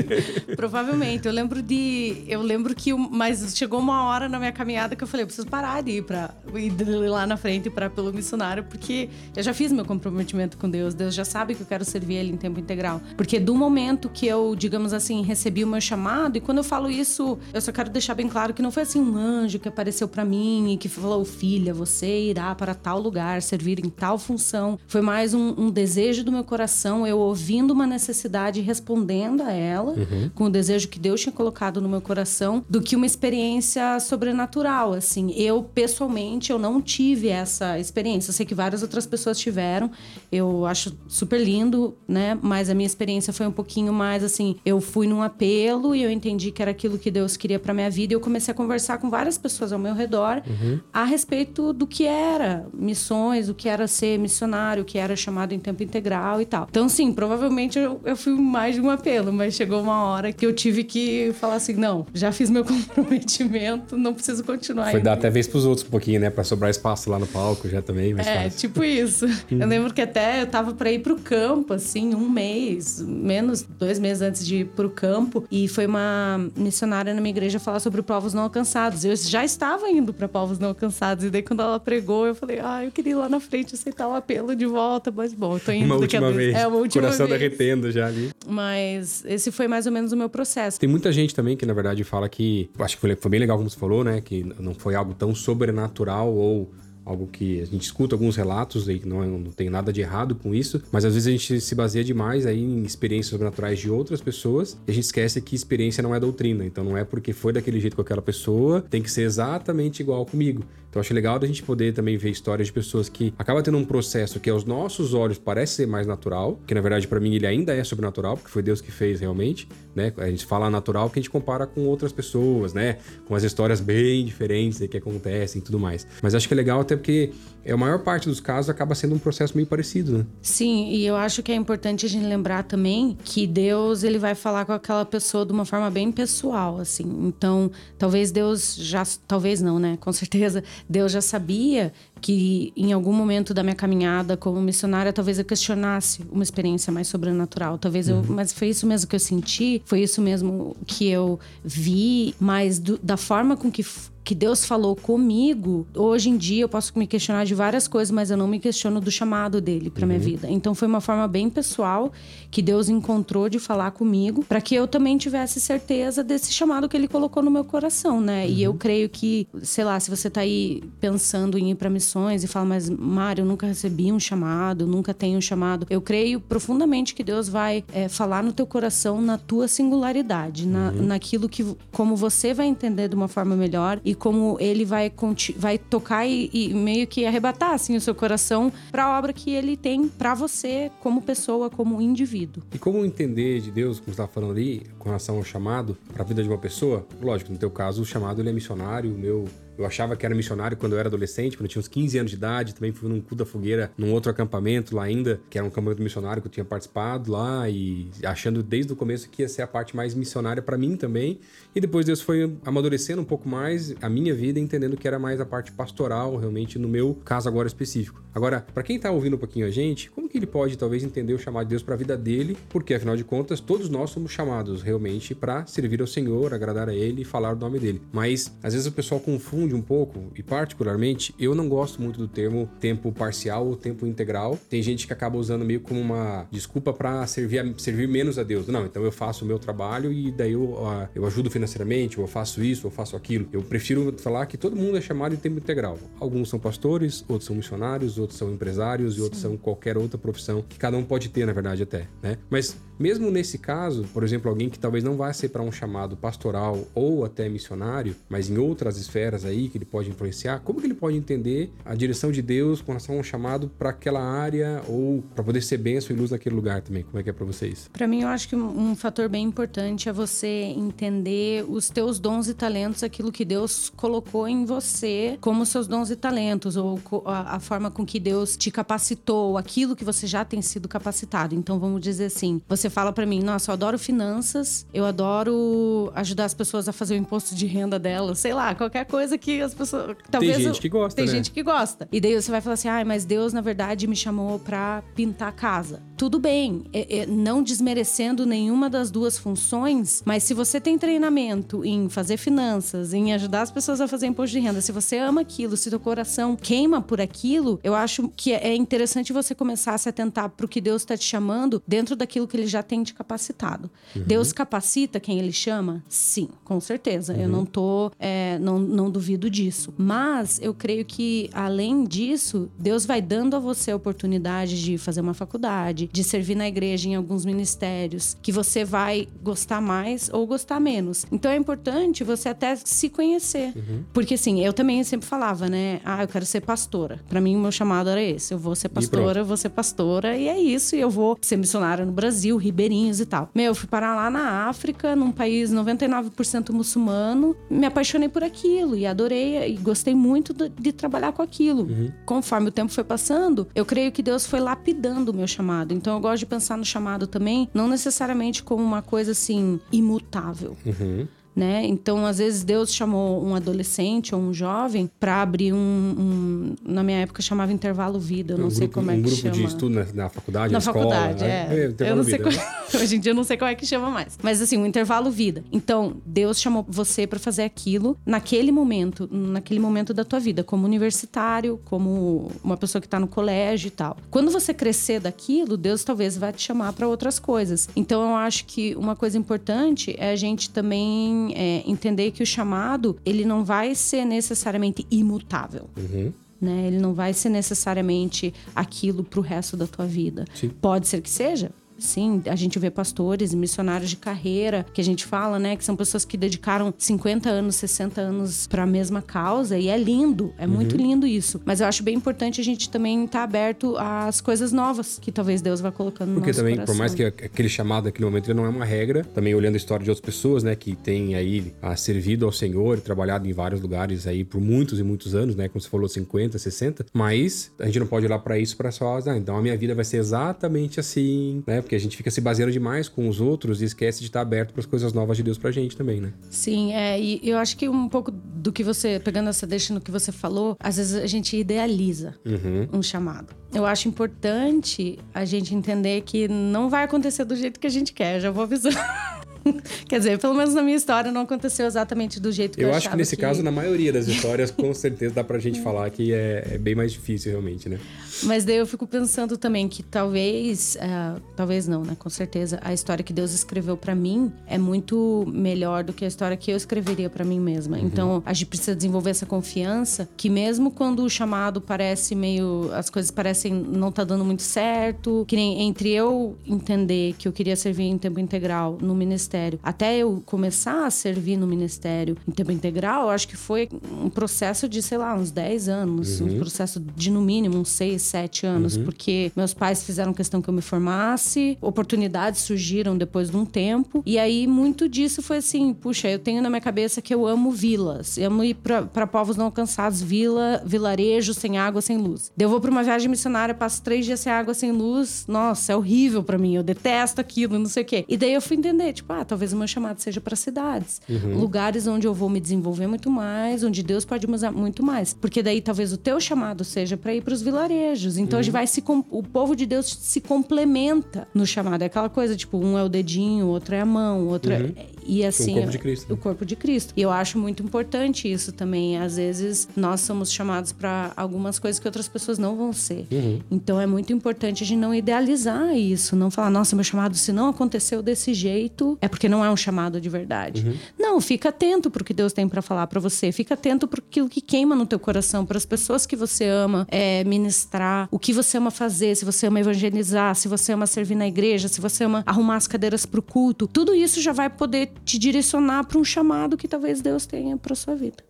Provavelmente. 0.57 1.27
Eu 1.27 1.33
lembro 1.33 1.61
de 1.61 2.23
eu 2.27 2.41
lembro 2.41 2.73
que 2.73 2.91
mas 2.91 3.55
chegou 3.55 3.79
uma 3.79 4.05
hora 4.05 4.27
na 4.27 4.39
minha 4.39 4.51
caminhada 4.51 4.95
que 4.95 5.03
eu 5.03 5.07
falei, 5.07 5.21
eu 5.21 5.27
preciso 5.27 5.47
parar 5.47 5.83
de 5.83 5.91
ir 5.91 6.01
para 6.03 6.33
ir 6.55 6.71
lá 7.07 7.27
na 7.27 7.37
frente 7.37 7.69
para 7.69 7.91
pelo 7.91 8.11
missionário, 8.11 8.63
porque 8.63 9.07
eu 9.35 9.43
já 9.43 9.53
fiz 9.53 9.71
meu 9.71 9.85
comprometimento 9.85 10.57
com 10.57 10.67
Deus. 10.67 10.95
Deus 10.95 11.13
já 11.13 11.23
sabe 11.23 11.53
que 11.53 11.61
eu 11.61 11.67
quero 11.67 11.85
servir 11.85 12.15
ele 12.15 12.31
em 12.31 12.37
tempo 12.37 12.59
integral. 12.59 12.99
Porque 13.15 13.39
do 13.39 13.53
momento 13.53 14.09
que 14.09 14.25
eu, 14.25 14.55
digamos 14.55 14.93
assim, 14.93 15.21
recebi 15.21 15.63
o 15.63 15.67
meu 15.67 15.79
chamado, 15.79 16.37
e 16.37 16.41
quando 16.41 16.57
eu 16.57 16.63
falo 16.63 16.89
isso, 16.89 17.37
eu 17.53 17.61
só 17.61 17.71
quero 17.71 17.91
deixar 17.91 18.15
bem 18.15 18.27
claro 18.27 18.51
que 18.51 18.63
não 18.63 18.71
foi 18.71 18.81
assim 18.81 18.99
um 18.99 19.05
anjo 19.27 19.59
que 19.59 19.67
apareceu 19.67 20.07
para 20.07 20.23
mim 20.23 20.73
e 20.73 20.77
que 20.77 20.89
falou: 20.89 21.23
Filha, 21.25 21.73
você 21.73 22.29
irá 22.29 22.53
para 22.55 22.73
tal 22.73 22.99
lugar, 22.99 23.41
servir 23.41 23.83
em 23.85 23.89
tal 23.89 24.17
função. 24.17 24.79
Foi 24.87 25.01
mais 25.01 25.33
um, 25.33 25.53
um 25.57 25.69
desejo 25.69 26.23
do 26.23 26.31
meu 26.31 26.43
coração, 26.43 27.05
eu 27.05 27.19
ouvindo 27.19 27.71
uma 27.71 27.85
necessidade 27.85 28.59
e 28.59 28.63
respondendo 28.63 29.41
a 29.41 29.51
ela, 29.51 29.91
uhum. 29.91 30.29
com 30.33 30.45
o 30.45 30.49
desejo 30.49 30.87
que 30.87 30.99
Deus 30.99 31.21
tinha 31.21 31.33
colocado 31.33 31.81
no 31.81 31.89
meu 31.89 32.01
coração, 32.01 32.63
do 32.69 32.81
que 32.81 32.95
uma 32.95 33.05
experiência 33.05 33.99
sobrenatural. 33.99 34.93
Assim, 34.93 35.31
eu 35.31 35.63
pessoalmente 35.63 36.51
eu 36.51 36.59
não 36.59 36.81
tive 36.81 37.29
essa 37.29 37.79
experiência. 37.79 38.29
Eu 38.29 38.33
sei 38.33 38.45
que 38.45 38.55
várias 38.55 38.81
outras 38.81 39.05
pessoas 39.05 39.37
tiveram. 39.37 39.91
Eu 40.31 40.65
acho 40.65 40.95
super 41.07 41.39
lindo, 41.39 41.95
né? 42.07 42.37
Mas 42.41 42.69
a 42.69 42.73
minha 42.73 42.87
experiência 42.87 43.33
foi 43.33 43.47
um 43.47 43.51
pouquinho 43.51 43.91
mais 43.93 44.23
assim. 44.23 44.55
Eu 44.65 44.79
fui 44.79 45.07
num 45.07 45.21
apelo 45.21 45.95
e 45.95 46.03
eu 46.03 46.11
entendi 46.11 46.51
que 46.51 46.61
era 46.61 46.71
aquilo 46.71 46.97
que 46.97 47.11
Deus 47.11 47.37
queria 47.37 47.59
para 47.59 47.73
minha 47.73 47.89
vida 47.89 48.13
e 48.13 48.15
eu 48.15 48.19
comecei 48.19 48.51
a 48.51 48.55
conversar 48.55 48.97
com 48.97 49.09
várias 49.17 49.37
pessoas 49.37 49.73
ao 49.73 49.79
meu 49.79 49.95
redor 49.95 50.43
uhum. 50.47 50.79
a 50.93 51.03
respeito 51.03 51.73
do 51.73 51.87
que 51.87 52.05
era 52.05 52.67
missões, 52.71 53.49
o 53.49 53.55
que 53.55 53.67
era 53.67 53.87
ser 53.87 54.19
missionário, 54.19 54.83
o 54.83 54.85
que 54.85 54.99
era 54.99 55.15
chamado 55.15 55.53
em 55.53 55.59
tempo 55.59 55.81
integral 55.81 56.39
e 56.39 56.45
tal. 56.45 56.67
Então, 56.69 56.87
sim, 56.87 57.11
provavelmente 57.11 57.79
eu, 57.79 57.99
eu 58.05 58.15
fui 58.15 58.33
mais 58.33 58.75
de 58.75 58.81
um 58.81 58.91
apelo, 58.91 59.33
mas 59.33 59.55
chegou 59.55 59.81
uma 59.81 60.03
hora 60.03 60.31
que 60.31 60.45
eu 60.45 60.53
tive 60.53 60.83
que 60.83 61.33
falar 61.39 61.55
assim: 61.55 61.73
não, 61.73 62.05
já 62.13 62.31
fiz 62.31 62.47
meu 62.51 62.63
comprometimento, 62.65 63.97
não 63.97 64.13
preciso 64.13 64.43
continuar. 64.43 64.91
Foi 64.91 65.01
dar 65.01 65.13
até 65.13 65.31
vez 65.31 65.47
pros 65.47 65.65
outros 65.65 65.87
um 65.87 65.89
pouquinho, 65.89 66.19
né? 66.19 66.29
Pra 66.29 66.43
sobrar 66.43 66.69
espaço 66.69 67.09
lá 67.09 67.17
no 67.17 67.25
palco 67.25 67.67
já 67.67 67.81
também. 67.81 68.13
É, 68.19 68.43
fácil. 68.43 68.59
tipo 68.59 68.83
isso. 68.83 69.25
eu 69.49 69.57
uhum. 69.57 69.65
lembro 69.65 69.93
que 69.93 70.01
até 70.01 70.43
eu 70.43 70.47
tava 70.47 70.75
pra 70.75 70.91
ir 70.91 70.99
pro 70.99 71.15
campo, 71.15 71.73
assim, 71.73 72.13
um 72.13 72.29
mês, 72.29 73.01
menos 73.01 73.63
dois 73.63 73.97
meses 73.97 74.21
antes 74.21 74.45
de 74.45 74.57
ir 74.57 74.65
pro 74.65 74.91
campo, 74.91 75.43
e 75.49 75.67
foi 75.67 75.87
uma 75.87 76.39
missionária 76.55 77.15
na 77.15 77.19
minha 77.19 77.31
igreja 77.31 77.59
falar 77.59 77.79
sobre 77.79 78.03
povos 78.03 78.35
não 78.35 78.43
alcançados 78.43 79.06
eu 79.07 79.15
já 79.15 79.43
estava 79.43 79.89
indo 79.89 80.13
para 80.13 80.27
povos 80.27 80.59
não 80.59 80.69
alcançados. 80.69 81.25
E 81.25 81.29
daí, 81.29 81.41
quando 81.41 81.61
ela 81.61 81.79
pregou, 81.79 82.27
eu 82.27 82.35
falei, 82.35 82.59
ah, 82.61 82.83
eu 82.83 82.91
queria 82.91 83.11
ir 83.11 83.15
lá 83.15 83.29
na 83.29 83.39
frente 83.39 83.75
aceitar 83.75 84.07
o 84.07 84.13
apelo 84.13 84.55
de 84.55 84.65
volta. 84.65 85.11
Mas 85.11 85.33
bom, 85.33 85.55
eu 85.55 85.59
tô 85.59 85.71
indo 85.71 85.85
uma 85.85 85.95
última 85.95 86.31
vez. 86.31 86.55
É, 86.55 86.67
uma 86.67 86.77
última 86.77 87.03
Coração 87.03 87.27
vez. 87.27 87.39
derretendo 87.39 87.91
já 87.91 88.07
ali. 88.07 88.31
Mas 88.47 89.23
esse 89.25 89.51
foi 89.51 89.67
mais 89.67 89.85
ou 89.85 89.91
menos 89.91 90.11
o 90.11 90.17
meu 90.17 90.29
processo. 90.29 90.79
Tem 90.79 90.89
muita 90.89 91.11
gente 91.11 91.33
também 91.33 91.55
que, 91.55 91.65
na 91.65 91.73
verdade, 91.73 92.03
fala 92.03 92.27
que. 92.29 92.69
Acho 92.79 92.95
que 92.95 93.01
foi, 93.01 93.15
foi 93.15 93.31
bem 93.31 93.39
legal 93.39 93.57
como 93.57 93.69
você 93.69 93.77
falou, 93.77 94.03
né? 94.03 94.21
Que 94.21 94.45
não 94.59 94.73
foi 94.73 94.95
algo 94.95 95.13
tão 95.13 95.33
sobrenatural 95.33 96.33
ou 96.33 96.71
algo 97.07 97.27
que 97.27 97.61
a 97.61 97.65
gente 97.65 97.83
escuta 97.83 98.15
alguns 98.15 98.35
relatos 98.35 98.85
que 98.85 99.07
não, 99.07 99.25
não 99.25 99.51
tem 99.51 99.69
nada 99.69 99.93
de 99.93 100.01
errado 100.01 100.35
com 100.35 100.53
isso, 100.53 100.81
mas 100.91 101.05
às 101.05 101.13
vezes 101.13 101.27
a 101.27 101.31
gente 101.31 101.61
se 101.61 101.73
baseia 101.73 102.03
demais 102.03 102.45
aí 102.45 102.61
em 102.61 102.83
experiências 102.83 103.29
sobrenaturais 103.29 103.79
de 103.79 103.89
outras 103.89 104.19
pessoas 104.19 104.77
e 104.87 104.91
a 104.91 104.93
gente 104.93 105.05
esquece 105.05 105.41
que 105.41 105.55
experiência 105.55 106.03
não 106.03 106.13
é 106.13 106.19
doutrina, 106.19 106.65
então 106.65 106.83
não 106.83 106.97
é 106.97 107.05
porque 107.05 107.31
foi 107.31 107.53
daquele 107.53 107.79
jeito 107.79 107.95
com 107.95 108.01
aquela 108.01 108.21
pessoa, 108.21 108.81
tem 108.81 109.01
que 109.01 109.09
ser 109.09 109.21
exatamente 109.21 110.01
igual 110.01 110.25
comigo. 110.25 110.63
Então 110.89 110.99
acho 110.99 111.13
legal 111.13 111.37
da 111.37 111.45
gente 111.45 111.63
poder 111.63 111.93
também 111.93 112.17
ver 112.17 112.29
histórias 112.29 112.67
de 112.67 112.73
pessoas 112.73 113.09
que 113.09 113.33
acabam 113.37 113.61
tendo 113.61 113.77
um 113.77 113.85
processo 113.85 114.39
que 114.39 114.49
aos 114.49 114.63
nossos 114.65 115.13
olhos 115.13 115.37
parece 115.37 115.75
ser 115.75 115.87
mais 115.87 116.07
natural, 116.07 116.59
que 116.65 116.73
na 116.73 116.81
verdade 116.81 117.07
para 117.07 117.19
mim 117.19 117.35
ele 117.35 117.45
ainda 117.45 117.73
é 117.73 117.83
sobrenatural, 117.83 118.37
porque 118.37 118.49
foi 118.49 118.61
Deus 118.61 118.81
que 118.81 118.91
fez 118.91 119.19
realmente, 119.19 119.67
né? 119.95 120.13
A 120.17 120.29
gente 120.29 120.45
fala 120.45 120.69
natural 120.69 121.09
que 121.09 121.19
a 121.19 121.21
gente 121.21 121.29
compara 121.29 121.67
com 121.67 121.85
outras 121.85 122.11
pessoas, 122.11 122.73
né? 122.73 122.97
Com 123.27 123.35
as 123.35 123.43
histórias 123.43 123.79
bem 123.79 124.25
diferentes 124.25 124.79
que 124.87 124.97
acontecem 124.97 125.61
e 125.61 125.63
tudo 125.63 125.79
mais. 125.79 126.07
Mas 126.21 126.33
acho 126.33 126.47
que 126.47 126.53
é 126.53 126.57
legal 126.57 126.81
até 126.81 126.95
porque 126.95 127.31
é, 127.63 127.73
a 127.73 127.77
maior 127.77 127.99
parte 127.99 128.29
dos 128.29 128.39
casos 128.39 128.69
acaba 128.69 128.95
sendo 128.95 129.13
um 129.15 129.19
processo 129.19 129.53
meio 129.55 129.67
parecido, 129.67 130.19
né? 130.19 130.25
Sim, 130.41 130.89
e 130.89 131.05
eu 131.05 131.15
acho 131.15 131.43
que 131.43 131.51
é 131.51 131.55
importante 131.55 132.05
a 132.05 132.09
gente 132.09 132.25
lembrar 132.25 132.63
também 132.63 133.17
que 133.23 133.45
Deus 133.45 134.03
ele 134.03 134.17
vai 134.17 134.35
falar 134.35 134.65
com 134.65 134.71
aquela 134.71 135.03
pessoa 135.03 135.45
de 135.45 135.51
uma 135.51 135.65
forma 135.65 135.89
bem 135.89 136.11
pessoal, 136.11 136.79
assim. 136.79 137.03
Então, 137.27 137.69
talvez 137.97 138.31
Deus 138.31 138.75
já, 138.75 139.03
talvez 139.27 139.61
não, 139.61 139.79
né? 139.79 139.97
Com 139.99 140.13
certeza 140.13 140.63
Deus 140.89 141.11
já 141.11 141.21
sabia 141.21 141.93
que 142.21 142.71
em 142.75 142.93
algum 142.93 143.13
momento 143.13 143.53
da 143.53 143.63
minha 143.63 143.75
caminhada 143.75 144.35
como 144.35 144.61
missionária, 144.61 145.13
talvez 145.13 145.39
eu 145.39 145.45
questionasse 145.45 146.21
uma 146.31 146.43
experiência 146.43 146.91
mais 146.91 147.07
sobrenatural. 147.07 147.77
Talvez 147.77 148.09
eu, 148.09 148.23
mas 148.27 148.53
foi 148.53 148.69
isso 148.69 148.85
mesmo 148.85 149.07
que 149.07 149.15
eu 149.15 149.19
senti, 149.19 149.81
foi 149.85 150.01
isso 150.01 150.21
mesmo 150.21 150.75
que 150.85 151.07
eu 151.07 151.39
vi, 151.63 152.35
mas 152.39 152.79
do, 152.79 152.99
da 153.01 153.17
forma 153.17 153.55
com 153.55 153.71
que 153.71 153.83
que 154.27 154.35
Deus 154.35 154.65
falou 154.65 154.93
comigo, 154.93 155.87
hoje 155.95 156.29
em 156.29 156.35
dia 156.35 156.63
eu 156.63 156.67
posso 156.67 156.91
me 156.99 157.07
questionar 157.07 157.45
de 157.45 157.55
várias 157.55 157.87
coisas, 157.87 158.11
mas 158.11 158.29
eu 158.29 158.35
não 158.35 158.45
me 158.45 158.59
questiono 158.59 158.99
do 158.99 159.09
chamado 159.09 159.61
dele 159.61 159.89
para 159.89 160.01
uhum. 160.01 160.07
minha 160.09 160.19
vida. 160.19 160.49
Então 160.49 160.75
foi 160.75 160.85
uma 160.85 160.99
forma 160.99 161.25
bem 161.29 161.49
pessoal 161.49 162.11
que 162.51 162.61
Deus 162.61 162.89
encontrou 162.89 163.47
de 163.47 163.57
falar 163.57 163.91
comigo, 163.91 164.43
para 164.43 164.59
que 164.59 164.75
eu 164.75 164.85
também 164.85 165.17
tivesse 165.17 165.61
certeza 165.61 166.25
desse 166.25 166.51
chamado 166.51 166.89
que 166.89 166.97
ele 166.97 167.07
colocou 167.07 167.41
no 167.41 167.49
meu 167.49 167.63
coração, 167.63 168.19
né? 168.19 168.43
Uhum. 168.43 168.51
E 168.51 168.63
eu 168.63 168.71
uhum. 168.71 168.77
creio 168.77 169.07
que, 169.07 169.47
sei 169.63 169.85
lá, 169.85 169.97
se 169.97 170.09
você 170.09 170.29
tá 170.29 170.41
aí 170.41 170.83
pensando 170.99 171.57
em 171.57 171.71
ir 171.71 171.75
para 171.75 171.89
missões 172.07 172.43
e 172.43 172.47
fala, 172.47 172.65
mas 172.65 172.89
Mário, 172.89 173.41
eu 173.41 173.45
nunca 173.45 173.67
recebi 173.67 174.11
um 174.11 174.19
chamado, 174.19 174.87
nunca 174.87 175.13
tenho 175.13 175.37
um 175.37 175.41
chamado. 175.41 175.85
Eu 175.89 176.01
creio 176.01 176.39
profundamente 176.39 177.13
que 177.13 177.23
Deus 177.23 177.49
vai 177.49 177.83
é, 177.91 178.07
falar 178.07 178.41
no 178.41 178.53
teu 178.53 178.65
coração 178.65 179.21
na 179.21 179.37
tua 179.37 179.67
singularidade, 179.67 180.65
na, 180.65 180.91
uhum. 180.91 181.05
naquilo 181.05 181.49
que 181.49 181.65
como 181.91 182.15
você 182.15 182.53
vai 182.53 182.67
entender 182.67 183.09
de 183.09 183.15
uma 183.15 183.27
forma 183.27 183.55
melhor 183.55 183.99
e 184.05 184.15
como 184.15 184.57
ele 184.59 184.85
vai, 184.85 185.11
vai 185.57 185.77
tocar 185.77 186.25
e, 186.25 186.49
e 186.53 186.73
meio 186.73 187.05
que 187.05 187.25
arrebatar 187.25 187.73
assim, 187.73 187.95
o 187.95 188.01
seu 188.01 188.15
coração 188.15 188.71
para 188.91 189.03
a 189.03 189.17
obra 189.17 189.33
que 189.33 189.51
ele 189.51 189.75
tem 189.75 190.07
para 190.07 190.33
você 190.33 190.89
como 191.01 191.21
pessoa, 191.21 191.69
como 191.69 192.01
indivíduo. 192.01 192.63
E 192.73 192.77
como 192.77 193.03
entender 193.05 193.59
de 193.59 193.71
Deus, 193.71 193.99
como 193.99 194.07
você 194.07 194.11
estava 194.21 194.29
falando 194.29 194.51
ali, 194.51 194.85
com 194.97 195.09
relação 195.09 195.35
ao 195.35 195.43
chamado 195.43 195.97
para 196.13 196.23
a 196.23 196.25
vida 196.25 196.41
de 196.41 196.47
uma 196.47 196.57
pessoa? 196.57 197.05
Lógico, 197.21 197.51
no 197.51 197.57
teu 197.57 197.69
caso, 197.69 198.01
o 198.01 198.05
chamado 198.05 198.41
ele 198.41 198.49
é 198.49 198.53
missionário, 198.53 199.13
o 199.13 199.17
meu 199.17 199.45
eu 199.77 199.85
achava 199.85 200.15
que 200.15 200.25
era 200.25 200.33
missionário 200.33 200.75
quando 200.77 200.93
eu 200.93 200.99
era 200.99 201.07
adolescente, 201.07 201.57
quando 201.57 201.65
eu 201.65 201.69
tinha 201.69 201.79
uns 201.79 201.87
15 201.87 202.17
anos 202.17 202.31
de 202.31 202.37
idade. 202.37 202.75
Também 202.75 202.91
fui 202.91 203.09
num 203.09 203.21
cu 203.21 203.35
da 203.35 203.45
fogueira, 203.45 203.91
num 203.97 204.11
outro 204.11 204.31
acampamento 204.31 204.95
lá 204.95 205.03
ainda, 205.03 205.39
que 205.49 205.57
era 205.57 205.65
um 205.65 205.69
acampamento 205.69 206.01
missionário 206.01 206.41
que 206.41 206.47
eu 206.47 206.51
tinha 206.51 206.65
participado 206.65 207.31
lá 207.31 207.69
e 207.69 208.09
achando 208.23 208.63
desde 208.63 208.93
o 208.93 208.95
começo 208.95 209.29
que 209.29 209.41
ia 209.41 209.49
ser 209.49 209.61
a 209.61 209.67
parte 209.67 209.95
mais 209.95 210.13
missionária 210.13 210.61
para 210.61 210.77
mim 210.77 210.95
também. 210.95 211.39
E 211.75 211.79
depois 211.79 212.05
Deus 212.05 212.21
foi 212.21 212.55
amadurecendo 212.65 213.21
um 213.21 213.25
pouco 213.25 213.47
mais 213.47 213.95
a 214.01 214.09
minha 214.09 214.33
vida, 214.33 214.59
entendendo 214.59 214.97
que 214.97 215.07
era 215.07 215.19
mais 215.19 215.39
a 215.39 215.45
parte 215.45 215.71
pastoral, 215.71 216.35
realmente, 216.37 216.79
no 216.79 216.87
meu 216.87 217.17
caso 217.23 217.47
agora 217.47 217.67
específico. 217.67 218.21
Agora, 218.33 218.65
para 218.73 218.83
quem 218.83 218.99
tá 218.99 219.09
ouvindo 219.11 219.35
um 219.35 219.39
pouquinho 219.39 219.65
a 219.65 219.71
gente, 219.71 220.11
como 220.11 220.29
que 220.29 220.37
ele 220.37 220.45
pode 220.45 220.77
talvez 220.77 221.03
entender 221.03 221.33
o 221.33 221.39
chamado 221.39 221.65
de 221.65 221.71
Deus 221.71 221.81
para 221.81 221.95
a 221.95 221.97
vida 221.97 222.15
dele? 222.15 222.55
Porque 222.69 222.93
afinal 222.93 223.15
de 223.15 223.23
contas, 223.23 223.59
todos 223.59 223.89
nós 223.89 224.11
somos 224.11 224.31
chamados 224.31 224.81
realmente 224.81 225.33
para 225.33 225.65
servir 225.65 226.01
ao 226.01 226.07
Senhor, 226.07 226.53
agradar 226.53 226.87
a 226.87 226.93
ele 226.93 227.21
e 227.21 227.25
falar 227.25 227.53
o 227.53 227.55
nome 227.55 227.79
dele. 227.79 228.01
Mas 228.11 228.55
às 228.61 228.73
vezes 228.73 228.87
o 228.87 228.91
pessoal 228.91 229.19
confunde 229.19 229.66
confunde 229.67 229.75
um 229.75 229.81
pouco, 229.81 230.31
e 230.35 230.41
particularmente, 230.41 231.35
eu 231.37 231.53
não 231.53 231.67
gosto 231.67 232.01
muito 232.01 232.17
do 232.17 232.27
termo 232.27 232.69
tempo 232.79 233.11
parcial 233.11 233.67
ou 233.67 233.75
tempo 233.75 234.05
integral. 234.07 234.57
Tem 234.69 234.81
gente 234.81 235.05
que 235.05 235.13
acaba 235.13 235.37
usando 235.37 235.65
meio 235.65 235.81
como 235.81 235.99
uma 235.99 236.47
desculpa 236.49 236.93
para 236.93 237.25
servir, 237.27 237.73
servir 237.77 238.07
menos 238.07 238.39
a 238.39 238.43
Deus. 238.43 238.67
Não, 238.67 238.85
então 238.85 239.03
eu 239.03 239.11
faço 239.11 239.43
o 239.43 239.47
meu 239.47 239.59
trabalho 239.59 240.11
e 240.11 240.31
daí 240.31 240.53
eu, 240.53 240.63
uh, 240.63 241.07
eu 241.13 241.25
ajudo 241.25 241.49
financeiramente, 241.49 242.19
ou 242.19 242.23
eu 242.23 242.27
faço 242.27 242.63
isso, 242.63 242.87
ou 242.87 242.91
eu 242.91 242.95
faço 242.95 243.15
aquilo. 243.15 243.47
Eu 243.51 243.61
prefiro 243.61 244.13
falar 244.17 244.45
que 244.45 244.57
todo 244.57 244.75
mundo 244.75 244.97
é 244.97 245.01
chamado 245.01 245.35
de 245.35 245.41
tempo 245.41 245.57
integral. 245.57 245.97
Alguns 246.19 246.49
são 246.49 246.59
pastores, 246.59 247.23
outros 247.27 247.45
são 247.45 247.55
missionários, 247.55 248.17
outros 248.17 248.37
são 248.37 248.51
empresários 248.51 249.15
Sim. 249.15 249.19
e 249.19 249.23
outros 249.23 249.41
são 249.41 249.57
qualquer 249.57 249.97
outra 249.97 250.17
profissão 250.17 250.63
que 250.67 250.77
cada 250.77 250.97
um 250.97 251.03
pode 251.03 251.29
ter, 251.29 251.45
na 251.45 251.53
verdade, 251.53 251.83
até, 251.83 252.07
né? 252.21 252.37
Mas 252.49 252.77
mesmo 252.99 253.29
nesse 253.29 253.59
caso, 253.59 254.05
por 254.11 254.23
exemplo, 254.23 254.49
alguém 254.49 254.69
que 254.69 254.79
talvez 254.79 255.03
não 255.03 255.15
vá 255.15 255.31
ser 255.31 255.49
para 255.49 255.61
um 255.61 255.71
chamado 255.71 256.17
pastoral 256.17 256.87
ou 256.95 257.23
até 257.23 257.47
missionário, 257.47 258.15
mas 258.27 258.49
em 258.49 258.57
outras 258.57 258.97
esferas 258.97 259.45
aí 259.45 259.56
que 259.69 259.77
ele 259.77 259.85
pode 259.85 260.09
influenciar, 260.09 260.59
como 260.59 260.79
que 260.79 260.87
ele 260.87 260.93
pode 260.93 261.17
entender 261.17 261.71
a 261.85 261.95
direção 261.95 262.31
de 262.31 262.41
Deus 262.41 262.81
com 262.81 262.91
relação 262.91 263.15
a 263.15 263.19
um 263.19 263.23
chamado 263.23 263.69
para 263.77 263.89
aquela 263.89 264.21
área 264.21 264.81
ou 264.87 265.23
para 265.33 265.43
poder 265.43 265.61
ser 265.61 265.77
bênção 265.77 266.15
e 266.15 266.19
luz 266.19 266.31
naquele 266.31 266.55
lugar 266.55 266.81
também? 266.81 267.03
Como 267.03 267.19
é 267.19 267.23
que 267.23 267.29
é 267.29 267.33
para 267.33 267.45
vocês? 267.45 267.89
Para 267.91 268.07
mim, 268.07 268.21
eu 268.21 268.27
acho 268.27 268.47
que 268.47 268.55
um 268.55 268.95
fator 268.95 269.27
bem 269.29 269.45
importante 269.45 270.09
é 270.09 270.13
você 270.13 270.47
entender 270.47 271.65
os 271.67 271.89
teus 271.89 272.19
dons 272.19 272.47
e 272.47 272.53
talentos, 272.53 273.03
aquilo 273.03 273.31
que 273.31 273.45
Deus 273.45 273.91
colocou 273.95 274.47
em 274.47 274.65
você 274.65 275.37
como 275.41 275.65
seus 275.65 275.87
dons 275.87 276.09
e 276.09 276.15
talentos 276.15 276.75
ou 276.75 276.99
a, 277.25 277.59
forma 277.59 277.89
com 277.89 278.05
que 278.05 278.19
Deus 278.19 278.55
te 278.55 278.69
capacitou, 278.71 279.57
aquilo 279.57 279.95
que 279.95 280.03
você 280.03 280.27
já 280.27 280.43
tem 280.43 280.61
sido 280.61 280.87
capacitado. 280.87 281.55
Então, 281.55 281.79
vamos 281.79 282.01
dizer 282.01 282.25
assim, 282.25 282.61
você 282.67 282.89
fala 282.89 283.11
para 283.11 283.25
mim, 283.25 283.41
nossa, 283.41 283.71
eu 283.71 283.73
adoro 283.73 283.97
finanças, 283.97 284.85
eu 284.93 285.05
adoro 285.05 286.11
ajudar 286.15 286.45
as 286.45 286.53
pessoas 286.53 286.87
a 286.87 286.93
fazer 286.93 287.15
o 287.15 287.17
imposto 287.17 287.55
de 287.55 287.65
renda 287.65 287.97
delas, 287.97 288.39
sei 288.39 288.53
lá, 288.53 288.73
qualquer 288.75 289.05
coisa 289.05 289.37
que 289.37 289.46
as 289.61 289.73
pessoas. 289.73 290.15
Talvez 290.31 290.55
tem 290.55 290.65
gente 290.65 290.81
que 290.81 290.89
gosta. 290.89 291.15
Tem 291.15 291.25
né? 291.25 291.31
gente 291.31 291.51
que 291.51 291.63
gosta. 291.63 292.07
E 292.11 292.21
daí 292.21 292.39
você 292.39 292.49
vai 292.49 292.61
falar 292.61 292.75
assim, 292.75 292.87
ai, 292.87 293.01
ah, 293.01 293.05
mas 293.05 293.25
Deus, 293.25 293.51
na 293.53 293.61
verdade, 293.61 294.07
me 294.07 294.15
chamou 294.15 294.59
pra 294.59 295.03
pintar 295.13 295.49
a 295.49 295.51
casa. 295.51 296.01
Tudo 296.15 296.39
bem, 296.39 296.85
é, 296.93 297.19
é, 297.19 297.25
não 297.25 297.61
desmerecendo 297.61 298.45
nenhuma 298.45 298.89
das 298.89 299.11
duas 299.11 299.37
funções, 299.37 300.23
mas 300.25 300.43
se 300.43 300.53
você 300.53 300.81
tem 300.81 300.97
treinamento 300.97 301.85
em 301.85 302.09
fazer 302.09 302.37
finanças, 302.37 303.13
em 303.13 303.33
ajudar 303.33 303.61
as 303.61 303.71
pessoas 303.71 304.01
a 304.01 304.07
fazer 304.07 304.25
imposto 304.25 304.57
de 304.57 304.59
renda, 304.59 304.81
se 304.81 304.91
você 304.91 305.17
ama 305.17 305.41
aquilo, 305.41 305.77
se 305.77 305.91
teu 305.91 305.99
coração 305.99 306.55
queima 306.55 307.01
por 307.01 307.21
aquilo, 307.21 307.79
eu 307.83 307.93
acho 307.93 308.29
que 308.29 308.51
é 308.53 308.75
interessante 308.75 309.31
você 309.31 309.53
começar 309.53 309.93
a 309.93 309.97
se 309.97 310.09
atentar 310.09 310.49
pro 310.49 310.67
que 310.67 310.81
Deus 310.81 311.03
está 311.03 311.15
te 311.15 311.25
chamando 311.25 311.83
dentro 311.87 312.15
daquilo 312.15 312.47
que 312.47 312.57
ele 312.57 312.65
já 312.65 312.77
já 312.77 312.83
tem 312.83 313.03
te 313.03 313.13
capacitado. 313.13 313.89
Uhum. 314.15 314.23
Deus 314.25 314.53
capacita 314.53 315.19
quem 315.19 315.39
ele 315.39 315.51
chama? 315.51 316.03
Sim, 316.07 316.49
com 316.63 316.79
certeza. 316.79 317.33
Uhum. 317.33 317.41
Eu 317.41 317.49
não 317.49 317.65
tô, 317.65 318.11
é, 318.19 318.59
não, 318.59 318.79
não 318.79 319.09
duvido 319.09 319.26
disso. 319.35 319.93
Mas 319.97 320.59
eu 320.61 320.73
creio 320.73 321.03
que, 321.03 321.49
além 321.51 322.03
disso, 322.05 322.69
Deus 322.77 323.05
vai 323.05 323.21
dando 323.21 323.55
a 323.55 323.59
você 323.59 323.91
a 323.91 323.95
oportunidade 323.95 324.81
de 324.81 324.97
fazer 324.97 325.21
uma 325.21 325.33
faculdade, 325.33 326.09
de 326.11 326.23
servir 326.23 326.55
na 326.55 326.67
igreja 326.67 327.09
em 327.09 327.15
alguns 327.15 327.43
ministérios, 327.43 328.37
que 328.41 328.51
você 328.51 328.85
vai 328.85 329.27
gostar 329.43 329.81
mais 329.81 330.29
ou 330.31 330.45
gostar 330.45 330.79
menos. 330.79 331.25
Então 331.31 331.51
é 331.51 331.57
importante 331.57 332.23
você 332.23 332.49
até 332.49 332.75
se 332.75 333.09
conhecer. 333.09 333.73
Uhum. 333.75 334.03
Porque 334.13 334.35
assim, 334.35 334.61
eu 334.61 334.71
também 334.71 335.03
sempre 335.03 335.27
falava, 335.27 335.67
né? 335.67 335.99
Ah, 336.05 336.23
eu 336.23 336.27
quero 336.27 336.45
ser 336.45 336.61
pastora. 336.61 337.19
Para 337.27 337.41
mim, 337.41 337.55
o 337.55 337.59
meu 337.59 337.71
chamado 337.71 338.09
era 338.09 338.21
esse. 338.21 338.53
Eu 338.53 338.59
vou 338.59 338.75
ser 338.75 338.89
pastora, 338.89 339.41
eu 339.41 339.45
vou 339.45 339.57
ser 339.57 339.69
pastora, 339.69 340.37
e 340.37 340.47
é 340.47 340.59
isso. 340.59 340.95
E 340.95 340.99
eu 340.99 341.09
vou 341.09 341.37
ser 341.41 341.57
missionária 341.57 342.05
no 342.05 342.11
Brasil, 342.11 342.55
ribeirinhos 342.57 343.19
e 343.19 343.25
tal. 343.25 343.49
Meu, 343.55 343.65
eu 343.65 343.75
fui 343.75 343.87
parar 343.87 344.15
lá 344.15 344.29
na 344.29 344.67
África, 344.67 345.15
num 345.15 345.31
país 345.31 345.73
99% 345.73 346.71
muçulmano, 346.71 347.55
me 347.69 347.85
apaixonei 347.85 348.29
por 348.29 348.43
aquilo 348.43 348.95
e 348.95 349.05
adorei 349.17 349.71
e 349.71 349.77
gostei 349.77 350.13
muito 350.13 350.53
de, 350.53 350.69
de 350.69 350.91
trabalhar 350.91 351.31
com 351.33 351.41
aquilo. 351.41 351.83
Uhum. 351.83 352.11
Conforme 352.25 352.69
o 352.69 352.71
tempo 352.71 352.91
foi 352.91 353.03
passando, 353.03 353.67
eu 353.73 353.85
creio 353.85 354.11
que 354.11 354.21
Deus 354.21 354.45
foi 354.45 354.59
lapidando 354.59 355.31
o 355.31 355.33
meu 355.33 355.47
chamado. 355.47 355.93
Então 355.93 356.13
eu 356.13 356.19
gosto 356.19 356.39
de 356.39 356.45
pensar 356.45 356.77
no 356.77 356.85
chamado 356.85 357.25
também, 357.25 357.67
não 357.73 357.87
necessariamente 357.87 358.61
como 358.61 358.83
uma 358.83 359.01
coisa 359.01 359.31
assim 359.31 359.79
imutável. 359.91 360.77
Uhum 360.85 361.27
né? 361.57 361.83
Então, 361.87 362.23
às 362.23 362.37
vezes, 362.37 362.63
Deus 362.63 362.93
chamou 362.93 363.43
um 363.43 363.55
adolescente 363.55 364.35
ou 364.35 364.39
um 364.39 364.53
jovem 364.53 365.09
para 365.19 365.41
abrir 365.41 365.73
um, 365.73 365.77
um, 365.77 366.75
Na 366.85 367.01
minha 367.01 367.17
época 367.17 367.41
chamava 367.41 367.73
intervalo 367.73 368.19
vida, 368.19 368.53
eu 368.53 368.59
não 368.59 368.67
um 368.67 368.69
sei 368.69 368.81
grupo, 368.81 368.93
como 368.93 369.09
é 369.09 369.15
que 369.15 369.29
chama. 369.31 369.37
Um 369.37 369.41
grupo 369.41 369.57
de 369.57 369.63
estudo 369.65 369.95
na, 369.95 370.05
na 370.13 370.29
faculdade, 370.29 370.71
na, 370.71 370.77
na 370.77 370.81
faculdade, 370.81 371.43
escola, 371.43 371.51
é. 371.51 371.95
é 371.99 372.11
eu 372.11 372.15
não 372.15 372.23
sei 372.23 372.37
qual... 372.37 372.53
Hoje 373.01 373.15
em 373.15 373.19
dia 373.19 373.31
eu 373.31 373.35
não 373.35 373.43
sei 373.43 373.57
como 373.57 373.71
é 373.71 373.75
que 373.75 373.87
chama 373.87 374.11
mais. 374.11 374.37
Mas 374.43 374.61
assim, 374.61 374.77
um 374.77 374.85
intervalo 374.85 375.31
vida. 375.31 375.63
Então, 375.71 376.17
Deus 376.23 376.61
chamou 376.61 376.85
você 376.87 377.25
para 377.25 377.39
fazer 377.39 377.63
aquilo 377.63 378.15
naquele 378.23 378.71
momento, 378.71 379.27
naquele 379.31 379.79
momento 379.79 380.13
da 380.13 380.23
tua 380.23 380.39
vida, 380.39 380.63
como 380.63 380.85
universitário, 380.85 381.79
como 381.85 382.51
uma 382.63 382.77
pessoa 382.77 383.01
que 383.01 383.09
tá 383.09 383.19
no 383.19 383.27
colégio 383.27 383.87
e 383.87 383.91
tal. 383.91 384.15
Quando 384.29 384.51
você 384.51 384.75
crescer 384.75 385.19
daquilo, 385.19 385.75
Deus 385.75 386.03
talvez 386.03 386.37
vai 386.37 386.53
te 386.53 386.61
chamar 386.61 386.93
para 386.93 387.07
outras 387.07 387.39
coisas. 387.39 387.89
Então, 387.95 388.21
eu 388.21 388.35
acho 388.35 388.65
que 388.65 388.95
uma 388.95 389.15
coisa 389.15 389.39
importante 389.39 390.15
é 390.19 390.31
a 390.31 390.35
gente 390.35 390.69
também 390.69 391.46
é, 391.55 391.83
entender 391.85 392.31
que 392.31 392.43
o 392.43 392.45
chamado 392.45 393.17
ele 393.25 393.45
não 393.45 393.63
vai 393.63 393.95
ser 393.95 394.25
necessariamente 394.25 395.05
imutável. 395.09 395.89
Uhum. 395.97 396.31
Né? 396.59 396.87
Ele 396.87 396.97
não 396.97 397.13
vai 397.13 397.33
ser 397.33 397.49
necessariamente 397.49 398.53
aquilo 398.75 399.23
para 399.23 399.39
o 399.39 399.43
resto 399.43 399.77
da 399.77 399.85
tua 399.85 400.05
vida. 400.05 400.45
Sim. 400.55 400.69
Pode 400.69 401.07
ser 401.07 401.21
que 401.21 401.29
seja, 401.29 401.71
Sim, 401.97 402.41
a 402.45 402.55
gente 402.55 402.77
vê 402.79 402.89
pastores 402.89 403.53
e 403.53 403.55
missionários 403.55 404.09
de 404.09 404.17
carreira, 404.17 404.85
que 404.93 405.01
a 405.01 405.03
gente 405.03 405.25
fala, 405.25 405.59
né, 405.59 405.75
que 405.75 405.83
são 405.83 405.95
pessoas 405.95 406.25
que 406.25 406.37
dedicaram 406.37 406.93
50 406.97 407.49
anos, 407.49 407.75
60 407.75 408.21
anos 408.21 408.67
para 408.67 408.83
a 408.83 408.85
mesma 408.85 409.21
causa, 409.21 409.77
e 409.77 409.87
é 409.87 409.97
lindo, 409.97 410.53
é 410.57 410.65
uhum. 410.65 410.73
muito 410.73 410.95
lindo 410.95 411.25
isso. 411.25 411.61
Mas 411.65 411.81
eu 411.81 411.87
acho 411.87 412.03
bem 412.03 412.15
importante 412.15 412.61
a 412.61 412.63
gente 412.63 412.89
também 412.89 413.25
estar 413.25 413.39
tá 413.39 413.43
aberto 413.43 413.95
às 413.97 414.41
coisas 414.41 414.71
novas 414.71 415.19
que 415.19 415.31
talvez 415.31 415.61
Deus 415.61 415.81
vá 415.81 415.91
colocando 415.91 416.33
Porque 416.33 416.51
no 416.51 416.57
também, 416.57 416.75
coração. 416.75 416.95
por 416.95 416.99
mais 416.99 417.13
que 417.13 417.23
aquele 417.23 417.69
chamado 417.69 418.05
naquele 418.05 418.25
momento 418.25 418.47
ele 418.49 418.57
não 418.57 418.65
é 418.65 418.69
uma 418.69 418.85
regra, 418.85 419.23
também 419.23 419.53
olhando 419.55 419.75
a 419.75 419.77
história 419.77 420.03
de 420.03 420.09
outras 420.09 420.25
pessoas, 420.25 420.63
né, 420.63 420.75
que 420.75 420.95
têm 420.95 421.35
aí 421.35 421.73
a, 421.81 421.91
ah, 421.91 421.95
servido 421.95 422.45
ao 422.45 422.51
Senhor, 422.51 422.99
trabalhado 422.99 423.47
em 423.47 423.53
vários 423.53 423.81
lugares 423.81 424.27
aí 424.27 424.43
por 424.43 424.61
muitos 424.61 424.99
e 424.99 425.03
muitos 425.03 425.35
anos, 425.35 425.55
né, 425.55 425.67
como 425.67 425.81
você 425.81 425.89
falou, 425.89 426.07
50, 426.07 426.57
60, 426.57 427.05
mas 427.13 427.71
a 427.79 427.85
gente 427.85 427.99
não 427.99 428.07
pode 428.07 428.25
olhar 428.25 428.39
para 428.39 428.57
isso 428.57 428.75
para 428.77 428.91
só, 428.91 429.17
ah, 429.17 429.37
então 429.37 429.57
a 429.57 429.61
minha 429.61 429.75
vida 429.77 429.95
vai 429.95 430.05
ser 430.05 430.17
exatamente 430.17 430.99
assim, 430.99 431.63
né, 431.65 431.81
porque 431.87 431.95
a 431.95 431.99
gente 431.99 432.17
fica 432.17 432.29
se 432.29 432.41
baseando 432.41 432.71
demais 432.71 433.07
com 433.07 433.29
os 433.29 433.39
outros 433.39 433.81
e 433.81 433.85
esquece 433.85 434.19
de 434.19 434.25
estar 434.25 434.41
aberto 434.41 434.73
para 434.73 434.81
as 434.81 434.85
coisas 434.85 435.13
novas 435.13 435.37
de 435.37 435.43
Deus 435.43 435.57
pra 435.57 435.71
gente 435.71 435.95
também, 435.95 436.19
né? 436.19 436.33
Sim, 436.49 436.93
é, 436.93 437.17
e 437.19 437.39
eu 437.41 437.57
acho 437.57 437.77
que 437.77 437.87
um 437.87 438.09
pouco 438.09 438.29
do 438.29 438.71
que 438.73 438.83
você, 438.83 439.19
pegando 439.23 439.49
essa 439.49 439.65
deixa 439.65 439.93
no 439.93 440.01
que 440.01 440.11
você 440.11 440.31
falou, 440.31 440.75
às 440.79 440.97
vezes 440.97 441.15
a 441.15 441.25
gente 441.27 441.55
idealiza 441.55 442.35
Uhum. 442.45 442.89
um 442.91 443.01
chamado. 443.01 443.55
Eu 443.73 443.85
acho 443.85 444.07
importante 444.09 445.17
a 445.33 445.45
gente 445.45 445.73
entender 445.73 446.21
que 446.21 446.47
não 446.47 446.89
vai 446.89 447.03
acontecer 447.05 447.45
do 447.45 447.55
jeito 447.55 447.79
que 447.79 447.87
a 447.87 447.89
gente 447.89 448.11
quer, 448.13 448.39
já 448.41 448.51
vou 448.51 448.63
avisando. 448.63 448.97
Quer 450.07 450.19
dizer, 450.19 450.39
pelo 450.39 450.53
menos 450.53 450.73
na 450.73 450.81
minha 450.81 450.97
história 450.97 451.31
não 451.31 451.41
aconteceu 451.41 451.85
exatamente 451.85 452.39
do 452.39 452.51
jeito 452.51 452.77
que 452.77 452.83
eu, 452.83 452.89
Eu 452.89 452.95
acho 452.95 453.09
que 453.09 453.15
nesse 453.15 453.35
caso, 453.35 453.63
na 453.63 453.71
maioria 453.71 454.11
das 454.11 454.27
histórias, 454.27 454.71
com 454.71 454.93
certeza 454.93 455.35
dá 455.35 455.43
pra 455.43 455.59
gente 455.59 455.81
falar 455.81 456.09
que 456.09 456.33
é, 456.33 456.67
é 456.73 456.77
bem 456.77 456.95
mais 456.95 457.11
difícil, 457.11 457.51
realmente, 457.51 457.89
né? 457.89 457.99
Mas 458.43 458.63
daí 458.63 458.77
eu 458.77 458.85
fico 458.85 459.07
pensando 459.07 459.57
também 459.57 459.87
que 459.87 460.03
talvez, 460.03 460.97
ah, 461.01 461.37
talvez 461.55 461.87
não, 461.87 462.03
né? 462.03 462.15
Com 462.17 462.29
certeza, 462.29 462.79
a 462.83 462.93
história 462.93 463.23
que 463.23 463.33
Deus 463.33 463.51
escreveu 463.53 463.97
pra 463.97 464.13
mim 464.13 464.51
é 464.67 464.77
muito 464.77 465.45
melhor 465.47 466.03
do 466.03 466.13
que 466.13 466.23
a 466.23 466.27
história 466.27 466.55
que 466.55 466.71
eu 466.71 466.77
escreveria 466.77 467.29
pra 467.29 467.43
mim 467.43 467.59
mesma. 467.59 467.99
Então, 467.99 468.43
a 468.45 468.53
gente 468.53 468.67
precisa 468.67 468.95
desenvolver 468.95 469.31
essa 469.31 469.45
confiança 469.45 470.27
que 470.37 470.49
mesmo 470.49 470.91
quando 470.91 471.23
o 471.23 471.29
chamado 471.29 471.81
parece 471.81 472.35
meio, 472.35 472.89
as 472.93 473.09
coisas 473.09 473.31
parecem 473.31 473.73
não 473.73 474.11
tá 474.11 474.23
dando 474.23 474.45
muito 474.45 474.61
certo, 474.61 475.45
que 475.47 475.55
nem 475.55 475.81
entre 475.81 476.11
eu 476.11 476.55
entender 476.65 477.35
que 477.37 477.47
eu 477.47 477.51
queria 477.51 477.75
servir 477.75 478.05
em 478.05 478.17
tempo 478.17 478.39
integral 478.39 478.97
no 479.01 479.15
ministério, 479.15 479.56
até 479.81 480.17
eu 480.17 480.41
começar 480.45 481.05
a 481.05 481.09
servir 481.09 481.57
no 481.57 481.67
ministério 481.67 482.37
em 482.47 482.51
tempo 482.51 482.71
integral, 482.71 483.23
eu 483.23 483.29
acho 483.29 483.47
que 483.47 483.57
foi 483.57 483.89
um 484.23 484.29
processo 484.29 484.87
de, 484.87 485.01
sei 485.01 485.17
lá, 485.17 485.35
uns 485.35 485.51
10 485.51 485.89
anos, 485.89 486.41
um 486.41 486.57
processo 486.57 486.99
de 486.99 487.31
no 487.31 487.41
mínimo 487.41 487.77
uns 487.77 487.89
6, 487.89 488.21
7 488.21 488.65
anos, 488.65 488.97
porque 488.97 489.51
meus 489.55 489.73
pais 489.73 490.03
fizeram 490.03 490.33
questão 490.33 490.61
que 490.61 490.69
eu 490.69 490.73
me 490.73 490.81
formasse, 490.81 491.77
oportunidades 491.81 492.61
surgiram 492.61 493.17
depois 493.17 493.49
de 493.49 493.57
um 493.57 493.65
tempo, 493.65 494.23
e 494.25 494.37
aí 494.37 494.67
muito 494.67 495.07
disso 495.09 495.41
foi 495.41 495.57
assim, 495.57 495.93
puxa, 495.93 496.29
eu 496.29 496.39
tenho 496.39 496.61
na 496.61 496.69
minha 496.69 496.81
cabeça 496.81 497.21
que 497.21 497.33
eu 497.33 497.45
amo 497.47 497.71
vilas, 497.71 498.37
eu 498.37 498.47
amo 498.47 498.63
ir 498.63 498.75
para 498.75 499.27
povos 499.27 499.55
não 499.57 499.65
alcançados, 499.65 500.21
vila, 500.21 500.81
vilarejo 500.85 501.53
sem 501.53 501.77
água, 501.77 502.01
sem 502.01 502.17
luz. 502.17 502.51
Daí 502.55 502.65
eu 502.65 502.69
vou 502.69 502.79
pra 502.79 502.91
uma 502.91 503.03
viagem 503.03 503.29
missionária, 503.29 503.73
passo 503.73 504.01
três 504.01 504.25
dias 504.25 504.39
sem 504.39 504.51
água, 504.51 504.73
sem 504.73 504.91
luz, 504.91 505.45
nossa, 505.47 505.93
é 505.93 505.95
horrível 505.95 506.43
pra 506.43 506.57
mim, 506.57 506.75
eu 506.75 506.83
detesto 506.83 507.41
aquilo, 507.41 507.79
não 507.79 507.87
sei 507.87 508.03
o 508.03 508.05
quê. 508.05 508.25
E 508.27 508.37
daí 508.37 508.53
eu 508.53 508.61
fui 508.61 508.77
entender, 508.77 509.13
tipo, 509.13 509.31
ah, 509.33 509.43
talvez 509.47 509.73
o 509.73 509.77
meu 509.77 509.87
chamado 509.87 510.19
seja 510.19 510.41
para 510.41 510.55
cidades, 510.55 511.21
lugares 511.55 512.07
onde 512.07 512.27
eu 512.27 512.33
vou 512.33 512.49
me 512.49 512.59
desenvolver 512.59 513.07
muito 513.07 513.29
mais, 513.29 513.83
onde 513.83 514.03
Deus 514.03 514.25
pode 514.25 514.47
me 514.47 514.53
usar 514.53 514.71
muito 514.71 515.03
mais, 515.03 515.33
porque 515.33 515.63
daí 515.63 515.81
talvez 515.81 516.11
o 516.13 516.17
teu 516.17 516.39
chamado 516.39 516.83
seja 516.83 517.17
para 517.17 517.33
ir 517.33 517.41
para 517.41 517.53
os 517.53 517.61
vilarejos. 517.61 518.37
Então 518.37 518.59
a 518.59 518.61
gente 518.61 518.71
vai 518.71 518.87
se 518.87 519.03
o 519.31 519.43
povo 519.43 519.75
de 519.75 519.85
Deus 519.85 520.05
se 520.05 520.41
complementa 520.41 521.47
no 521.53 521.65
chamado. 521.65 522.01
É 522.01 522.05
aquela 522.05 522.29
coisa, 522.29 522.55
tipo, 522.55 522.77
um 522.77 522.97
é 522.97 523.03
o 523.03 523.09
dedinho, 523.09 523.65
o 523.65 523.69
outro 523.69 523.95
é 523.95 524.01
a 524.01 524.05
mão, 524.05 524.41
o 524.41 524.47
outro 524.47 524.71
é 524.71 524.93
e 525.27 525.43
assim 525.43 525.73
corpo 525.73 525.91
de 525.91 525.99
Cristo, 525.99 526.33
o 526.33 526.37
corpo 526.37 526.65
de 526.65 526.75
Cristo. 526.75 527.13
E 527.15 527.21
eu 527.21 527.29
acho 527.29 527.59
muito 527.59 527.83
importante 527.83 528.51
isso 528.51 528.71
também. 528.71 529.17
Às 529.17 529.35
vezes 529.35 529.87
nós 529.95 530.21
somos 530.21 530.51
chamados 530.51 530.93
para 530.93 531.33
algumas 531.35 531.77
coisas 531.77 531.99
que 531.99 532.07
outras 532.07 532.27
pessoas 532.27 532.57
não 532.57 532.77
vão 532.77 532.93
ser. 532.93 533.27
Uhum. 533.29 533.59
Então 533.69 533.99
é 533.99 534.07
muito 534.07 534.31
importante 534.31 534.83
a 534.83 534.85
gente 534.85 534.99
não 534.99 535.13
idealizar 535.13 535.95
isso, 535.95 536.35
não 536.35 536.49
falar, 536.49 536.69
nossa, 536.69 536.95
meu 536.95 537.03
chamado 537.03 537.35
se 537.35 537.51
não 537.51 537.69
aconteceu 537.69 538.23
desse 538.23 538.53
jeito, 538.53 539.17
é 539.21 539.26
porque 539.27 539.49
não 539.49 539.63
é 539.63 539.69
um 539.69 539.77
chamado 539.77 540.19
de 540.19 540.29
verdade. 540.29 540.85
Uhum. 540.85 540.97
Não, 541.17 541.41
fica 541.41 541.69
atento 541.69 542.09
pro 542.09 542.23
que 542.23 542.33
Deus 542.33 542.53
tem 542.53 542.67
para 542.67 542.81
falar 542.81 543.07
para 543.07 543.19
você. 543.19 543.51
Fica 543.51 543.73
atento 543.73 544.07
pro 544.07 544.23
aquilo 544.27 544.49
que 544.49 544.61
queima 544.61 544.95
no 544.95 545.05
teu 545.05 545.19
coração, 545.19 545.65
para 545.65 545.77
as 545.77 545.85
pessoas 545.85 546.25
que 546.25 546.35
você 546.35 546.65
ama 546.65 547.07
é, 547.09 547.43
ministrar, 547.43 548.27
o 548.31 548.39
que 548.39 548.53
você 548.53 548.77
ama 548.77 548.91
fazer, 548.91 549.35
se 549.35 549.45
você 549.45 549.67
ama 549.67 549.79
evangelizar, 549.79 550.55
se 550.55 550.67
você 550.67 550.93
ama 550.93 551.07
servir 551.07 551.35
na 551.35 551.47
igreja, 551.47 551.87
se 551.87 552.01
você 552.01 552.23
ama 552.23 552.43
arrumar 552.45 552.75
as 552.75 552.87
cadeiras 552.87 553.25
pro 553.25 553.41
culto. 553.41 553.87
Tudo 553.87 554.13
isso 554.13 554.41
já 554.41 554.51
vai 554.51 554.69
poder 554.69 555.11
te 555.23 555.37
direcionar 555.37 556.05
para 556.05 556.17
um 556.17 556.23
chamado 556.23 556.77
que 556.77 556.87
talvez 556.87 557.21
Deus 557.21 557.45
tenha 557.45 557.77
para 557.77 557.95
sua 557.95 558.15
vida. 558.15 558.43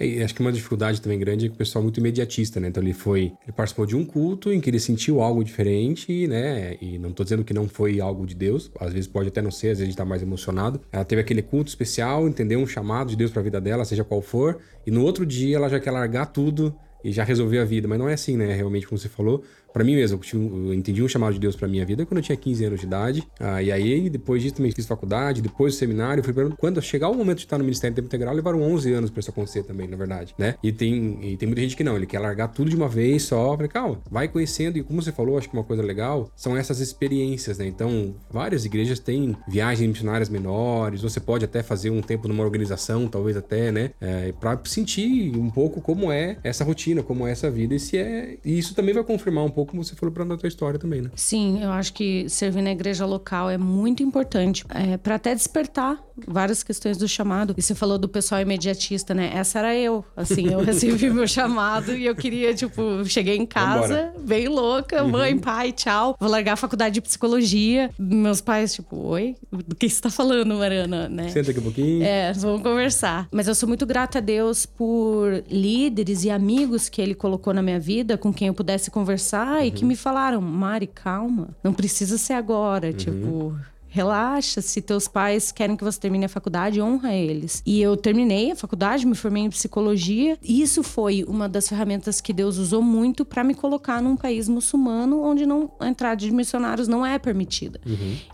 E 0.00 0.22
acho 0.22 0.34
que 0.34 0.40
uma 0.40 0.50
dificuldade 0.52 1.00
também 1.00 1.18
grande 1.18 1.46
é 1.46 1.48
que 1.48 1.54
o 1.54 1.58
pessoal 1.58 1.82
é 1.82 1.84
muito 1.84 2.00
imediatista, 2.00 2.58
né? 2.58 2.68
Então 2.68 2.82
ele 2.82 2.92
foi. 2.92 3.32
Ele 3.42 3.52
participou 3.54 3.86
de 3.86 3.94
um 3.94 4.04
culto 4.04 4.52
em 4.52 4.60
que 4.60 4.68
ele 4.68 4.80
sentiu 4.80 5.20
algo 5.20 5.44
diferente, 5.44 6.26
né? 6.26 6.76
E 6.80 6.98
não 6.98 7.12
tô 7.12 7.22
dizendo 7.22 7.44
que 7.44 7.54
não 7.54 7.68
foi 7.68 8.00
algo 8.00 8.26
de 8.26 8.34
Deus, 8.34 8.70
às 8.80 8.92
vezes 8.92 9.08
pode 9.08 9.28
até 9.28 9.40
não 9.40 9.50
ser, 9.50 9.68
às 9.68 9.78
vezes 9.78 9.82
a 9.82 9.86
gente 9.86 9.96
tá 9.96 10.04
mais 10.04 10.22
emocionado. 10.22 10.80
Ela 10.90 11.04
teve 11.04 11.20
aquele 11.20 11.42
culto 11.42 11.68
especial, 11.68 12.26
entendeu? 12.28 12.58
Um 12.58 12.66
chamado 12.66 13.10
de 13.10 13.16
Deus 13.16 13.30
pra 13.30 13.40
vida 13.40 13.60
dela, 13.60 13.84
seja 13.84 14.02
qual 14.02 14.20
for, 14.20 14.58
e 14.86 14.90
no 14.90 15.02
outro 15.02 15.24
dia 15.24 15.56
ela 15.56 15.68
já 15.68 15.78
quer 15.78 15.92
largar 15.92 16.26
tudo 16.26 16.74
e 17.04 17.12
já 17.12 17.22
resolver 17.22 17.58
a 17.58 17.64
vida. 17.64 17.86
Mas 17.86 17.98
não 17.98 18.08
é 18.08 18.14
assim, 18.14 18.36
né? 18.36 18.52
Realmente, 18.54 18.86
como 18.88 18.98
você 18.98 19.08
falou. 19.08 19.44
Pra 19.74 19.82
mim 19.82 19.96
mesmo, 19.96 20.20
eu 20.32 20.40
eu 20.40 20.72
entendi 20.72 21.02
um 21.02 21.08
chamado 21.08 21.34
de 21.34 21.40
Deus 21.40 21.56
pra 21.56 21.66
minha 21.66 21.84
vida 21.84 22.06
quando 22.06 22.18
eu 22.18 22.22
tinha 22.22 22.36
15 22.36 22.64
anos 22.64 22.80
de 22.80 22.86
idade. 22.86 23.26
Ah, 23.40 23.60
e 23.60 23.72
aí, 23.72 24.08
depois 24.08 24.40
disso, 24.40 24.54
também 24.54 24.70
fiz 24.70 24.86
faculdade, 24.86 25.42
depois 25.42 25.74
do 25.74 25.78
seminário. 25.78 26.22
Fui 26.22 26.32
pra... 26.32 26.48
Quando 26.50 26.80
chegar 26.80 27.08
o 27.08 27.14
momento 27.14 27.38
de 27.38 27.44
estar 27.44 27.58
no 27.58 27.64
Ministério 27.64 27.92
em 27.92 27.96
Tempo 27.96 28.06
Integral, 28.06 28.34
levaram 28.34 28.62
11 28.62 28.92
anos 28.92 29.10
pra 29.10 29.20
isso 29.20 29.30
acontecer 29.30 29.64
também, 29.64 29.88
na 29.88 29.96
verdade, 29.96 30.34
né? 30.38 30.54
E 30.62 30.70
tem, 30.70 31.18
e 31.22 31.36
tem 31.36 31.48
muita 31.48 31.62
gente 31.62 31.76
que 31.76 31.82
não, 31.82 31.96
ele 31.96 32.06
quer 32.06 32.18
largar 32.18 32.48
tudo 32.48 32.70
de 32.70 32.76
uma 32.76 32.88
vez 32.88 33.24
só. 33.24 33.54
Falei, 33.56 33.68
calma, 33.68 34.00
vai 34.10 34.28
conhecendo. 34.28 34.78
E 34.78 34.82
como 34.82 35.02
você 35.02 35.10
falou, 35.10 35.38
acho 35.38 35.48
que 35.48 35.56
uma 35.56 35.64
coisa 35.64 35.82
legal 35.82 36.30
são 36.36 36.56
essas 36.56 36.80
experiências, 36.80 37.58
né? 37.58 37.66
Então, 37.66 38.14
várias 38.30 38.64
igrejas 38.64 38.98
têm 38.98 39.36
viagens 39.48 39.88
missionárias 39.88 40.28
menores. 40.28 41.02
Você 41.02 41.18
pode 41.18 41.44
até 41.44 41.62
fazer 41.62 41.90
um 41.90 42.00
tempo 42.00 42.28
numa 42.28 42.44
organização, 42.44 43.08
talvez 43.08 43.36
até, 43.36 43.72
né? 43.72 43.90
É, 44.00 44.32
pra 44.32 44.60
sentir 44.64 45.36
um 45.36 45.50
pouco 45.50 45.80
como 45.80 46.12
é 46.12 46.36
essa 46.44 46.64
rotina, 46.64 47.02
como 47.02 47.26
é 47.26 47.32
essa 47.32 47.50
vida. 47.50 47.74
E 47.74 47.80
se 47.80 47.96
é. 47.96 48.36
E 48.44 48.58
isso 48.58 48.74
também 48.74 48.94
vai 48.94 49.02
confirmar 49.02 49.44
um 49.44 49.50
pouco, 49.50 49.63
como 49.66 49.82
você 49.82 49.94
falou 49.94 50.12
pra 50.12 50.24
na 50.24 50.36
tua 50.36 50.48
história 50.48 50.78
também, 50.78 51.02
né? 51.02 51.10
Sim, 51.14 51.62
eu 51.62 51.70
acho 51.70 51.92
que 51.92 52.28
servir 52.28 52.62
na 52.62 52.72
igreja 52.72 53.06
local 53.06 53.50
é 53.50 53.58
muito 53.58 54.02
importante 54.02 54.64
é, 54.68 54.96
para 54.96 55.16
até 55.16 55.34
despertar 55.34 56.02
várias 56.26 56.62
questões 56.62 56.96
do 56.96 57.08
chamado. 57.08 57.54
E 57.56 57.62
você 57.62 57.74
falou 57.74 57.98
do 57.98 58.08
pessoal 58.08 58.40
imediatista, 58.40 59.14
né? 59.14 59.32
Essa 59.34 59.58
era 59.60 59.74
eu. 59.74 60.04
Assim, 60.16 60.48
eu 60.52 60.60
recebi 60.64 61.10
meu 61.10 61.26
chamado 61.26 61.92
e 61.92 62.06
eu 62.06 62.14
queria, 62.14 62.54
tipo, 62.54 63.04
cheguei 63.04 63.36
em 63.36 63.46
casa, 63.46 64.12
bem 64.20 64.48
louca, 64.48 65.02
mãe, 65.04 65.36
pai, 65.38 65.72
tchau. 65.72 66.16
Vou 66.18 66.30
largar 66.30 66.52
a 66.52 66.56
faculdade 66.56 66.94
de 66.94 67.00
psicologia. 67.00 67.90
Meus 67.98 68.40
pais, 68.40 68.74
tipo, 68.74 68.96
oi? 68.96 69.36
Do 69.50 69.74
que 69.74 69.88
você 69.88 70.00
tá 70.00 70.10
falando, 70.10 70.54
Mariana? 70.54 71.08
Né? 71.08 71.28
Senta 71.28 71.50
aqui 71.50 71.60
um 71.60 71.64
pouquinho. 71.64 72.02
É, 72.04 72.32
vamos 72.32 72.62
conversar. 72.62 73.28
Mas 73.32 73.48
eu 73.48 73.54
sou 73.54 73.68
muito 73.68 73.86
grata 73.86 74.18
a 74.18 74.20
Deus 74.20 74.66
por 74.66 75.44
líderes 75.50 76.24
e 76.24 76.30
amigos 76.30 76.88
que 76.88 77.00
ele 77.00 77.14
colocou 77.14 77.52
na 77.52 77.62
minha 77.62 77.80
vida, 77.80 78.16
com 78.16 78.32
quem 78.32 78.48
eu 78.48 78.54
pudesse 78.54 78.90
conversar 78.90 79.53
e 79.62 79.70
que 79.70 79.84
me 79.84 79.94
falaram: 79.96 80.40
Mari, 80.40 80.86
calma, 80.86 81.48
não 81.62 81.72
precisa 81.72 82.16
ser 82.18 82.32
agora. 82.32 82.92
Tipo. 82.92 83.56
Relaxa, 83.94 84.60
se 84.60 84.82
teus 84.82 85.06
pais 85.06 85.52
querem 85.52 85.76
que 85.76 85.84
você 85.84 86.00
termine 86.00 86.24
a 86.24 86.28
faculdade, 86.28 86.82
honra 86.82 87.14
eles. 87.14 87.62
E 87.64 87.80
eu 87.80 87.96
terminei 87.96 88.50
a 88.50 88.56
faculdade, 88.56 89.06
me 89.06 89.14
formei 89.14 89.44
em 89.44 89.48
psicologia. 89.48 90.36
E 90.42 90.60
isso 90.62 90.82
foi 90.82 91.24
uma 91.28 91.48
das 91.48 91.68
ferramentas 91.68 92.20
que 92.20 92.32
Deus 92.32 92.58
usou 92.58 92.82
muito 92.82 93.24
para 93.24 93.44
me 93.44 93.54
colocar 93.54 94.02
num 94.02 94.16
país 94.16 94.48
muçulmano 94.48 95.22
onde 95.22 95.46
não, 95.46 95.70
a 95.78 95.86
entrada 95.86 96.16
de 96.16 96.28
missionários 96.32 96.88
não 96.88 97.06
é 97.06 97.20
permitida. 97.20 97.80